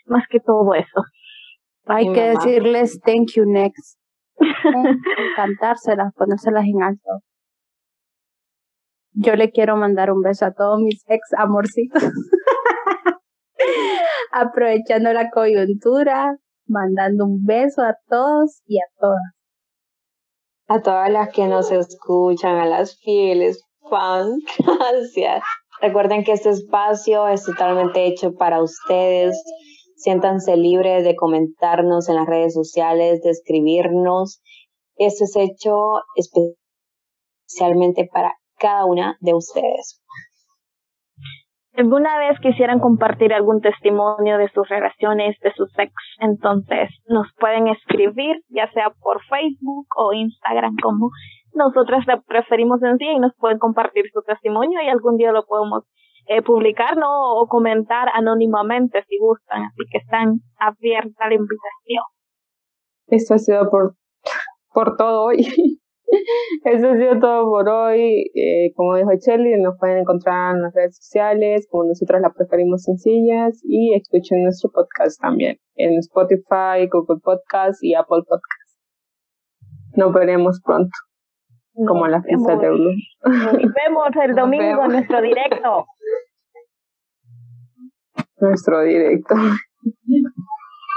más 0.06 0.24
que 0.28 0.40
todo 0.40 0.74
eso. 0.74 1.00
Hay 1.86 2.12
que 2.12 2.20
decirles 2.20 3.00
thank 3.00 3.32
you 3.36 3.44
next. 3.46 3.98
Cantárselas, 5.36 6.12
ponérselas 6.14 6.64
en 6.64 6.82
alto. 6.82 7.20
Yo 9.12 9.36
le 9.36 9.50
quiero 9.50 9.76
mandar 9.76 10.10
un 10.10 10.22
beso 10.22 10.46
a 10.46 10.52
todos 10.52 10.80
mis 10.80 11.04
ex 11.06 11.32
amorcitos. 11.36 12.02
Aprovechando 14.32 15.12
la 15.12 15.30
coyuntura, 15.30 16.36
mandando 16.66 17.24
un 17.24 17.44
beso 17.44 17.82
a 17.82 17.94
todos 18.08 18.62
y 18.66 18.78
a 18.78 18.86
todas. 18.98 19.32
A 20.66 20.80
todas 20.82 21.10
las 21.10 21.28
que 21.30 21.46
nos 21.46 21.70
escuchan, 21.70 22.56
a 22.56 22.66
las 22.66 22.98
fieles 22.98 23.62
fans, 23.88 24.42
gracias. 24.58 25.42
Recuerden 25.80 26.24
que 26.24 26.32
este 26.32 26.50
espacio 26.50 27.28
es 27.28 27.44
totalmente 27.44 28.06
hecho 28.06 28.34
para 28.34 28.62
ustedes. 28.62 29.40
Siéntanse 30.04 30.54
libres 30.58 31.02
de 31.02 31.16
comentarnos 31.16 32.10
en 32.10 32.16
las 32.16 32.26
redes 32.26 32.52
sociales, 32.52 33.22
de 33.22 33.30
escribirnos. 33.30 34.42
Esto 34.96 35.24
es 35.24 35.34
hecho 35.34 36.02
especialmente 36.14 38.06
para 38.12 38.34
cada 38.58 38.84
una 38.84 39.16
de 39.20 39.32
ustedes. 39.32 40.04
¿Alguna 41.72 42.18
vez 42.18 42.38
quisieran 42.40 42.80
compartir 42.80 43.32
algún 43.32 43.62
testimonio 43.62 44.36
de 44.36 44.50
sus 44.50 44.68
relaciones, 44.68 45.38
de 45.40 45.54
sus 45.54 45.70
ex? 45.78 45.90
Entonces 46.20 46.90
nos 47.06 47.26
pueden 47.40 47.68
escribir, 47.68 48.42
ya 48.48 48.70
sea 48.72 48.90
por 49.00 49.22
Facebook 49.24 49.86
o 49.96 50.12
Instagram, 50.12 50.76
como 50.82 51.08
nosotras 51.54 52.04
preferimos 52.26 52.82
en 52.82 52.98
sí, 52.98 53.06
y 53.06 53.18
nos 53.20 53.32
pueden 53.36 53.58
compartir 53.58 54.04
su 54.12 54.20
testimonio 54.20 54.82
y 54.82 54.88
algún 54.90 55.16
día 55.16 55.32
lo 55.32 55.46
podemos 55.46 55.84
eh, 56.26 56.42
publicar 56.42 56.96
¿no? 56.96 57.36
o 57.36 57.46
comentar 57.48 58.08
anónimamente 58.14 59.02
si 59.08 59.18
gustan. 59.18 59.64
Así 59.64 59.82
que 59.90 59.98
están 59.98 60.40
abierta 60.58 61.28
la 61.28 61.34
invitación. 61.34 62.04
Esto 63.08 63.34
ha 63.34 63.38
sido 63.38 63.70
por, 63.70 63.96
por 64.72 64.96
todo 64.96 65.24
hoy. 65.24 65.46
Eso 66.64 66.90
ha 66.90 66.96
sido 66.96 67.18
todo 67.20 67.44
por 67.50 67.68
hoy. 67.68 68.30
Eh, 68.34 68.72
como 68.74 68.96
dijo 68.96 69.10
Shelly, 69.14 69.60
nos 69.60 69.76
pueden 69.78 69.98
encontrar 69.98 70.54
en 70.54 70.62
las 70.62 70.74
redes 70.74 70.96
sociales, 70.96 71.66
como 71.70 71.84
nosotros 71.84 72.20
la 72.20 72.32
preferimos 72.32 72.82
sencillas, 72.82 73.60
y 73.64 73.94
escuchen 73.94 74.42
nuestro 74.42 74.70
podcast 74.70 75.20
también 75.20 75.58
en 75.76 75.98
Spotify, 75.98 76.88
Google 76.90 77.20
Podcast 77.22 77.82
y 77.82 77.94
Apple 77.94 78.22
Podcast. 78.28 78.64
Nos 79.96 80.12
veremos 80.12 80.60
pronto, 80.64 80.90
como 81.74 82.06
la 82.06 82.22
fiesta 82.22 82.56
de 82.56 82.70
Blue. 82.70 82.94
Nos 83.24 83.52
vemos 83.52 84.08
el 84.22 84.34
domingo 84.34 84.84
en 84.84 84.92
nuestro 84.92 85.20
directo. 85.20 85.86
Nuestro 88.40 88.82
directo. 88.82 89.34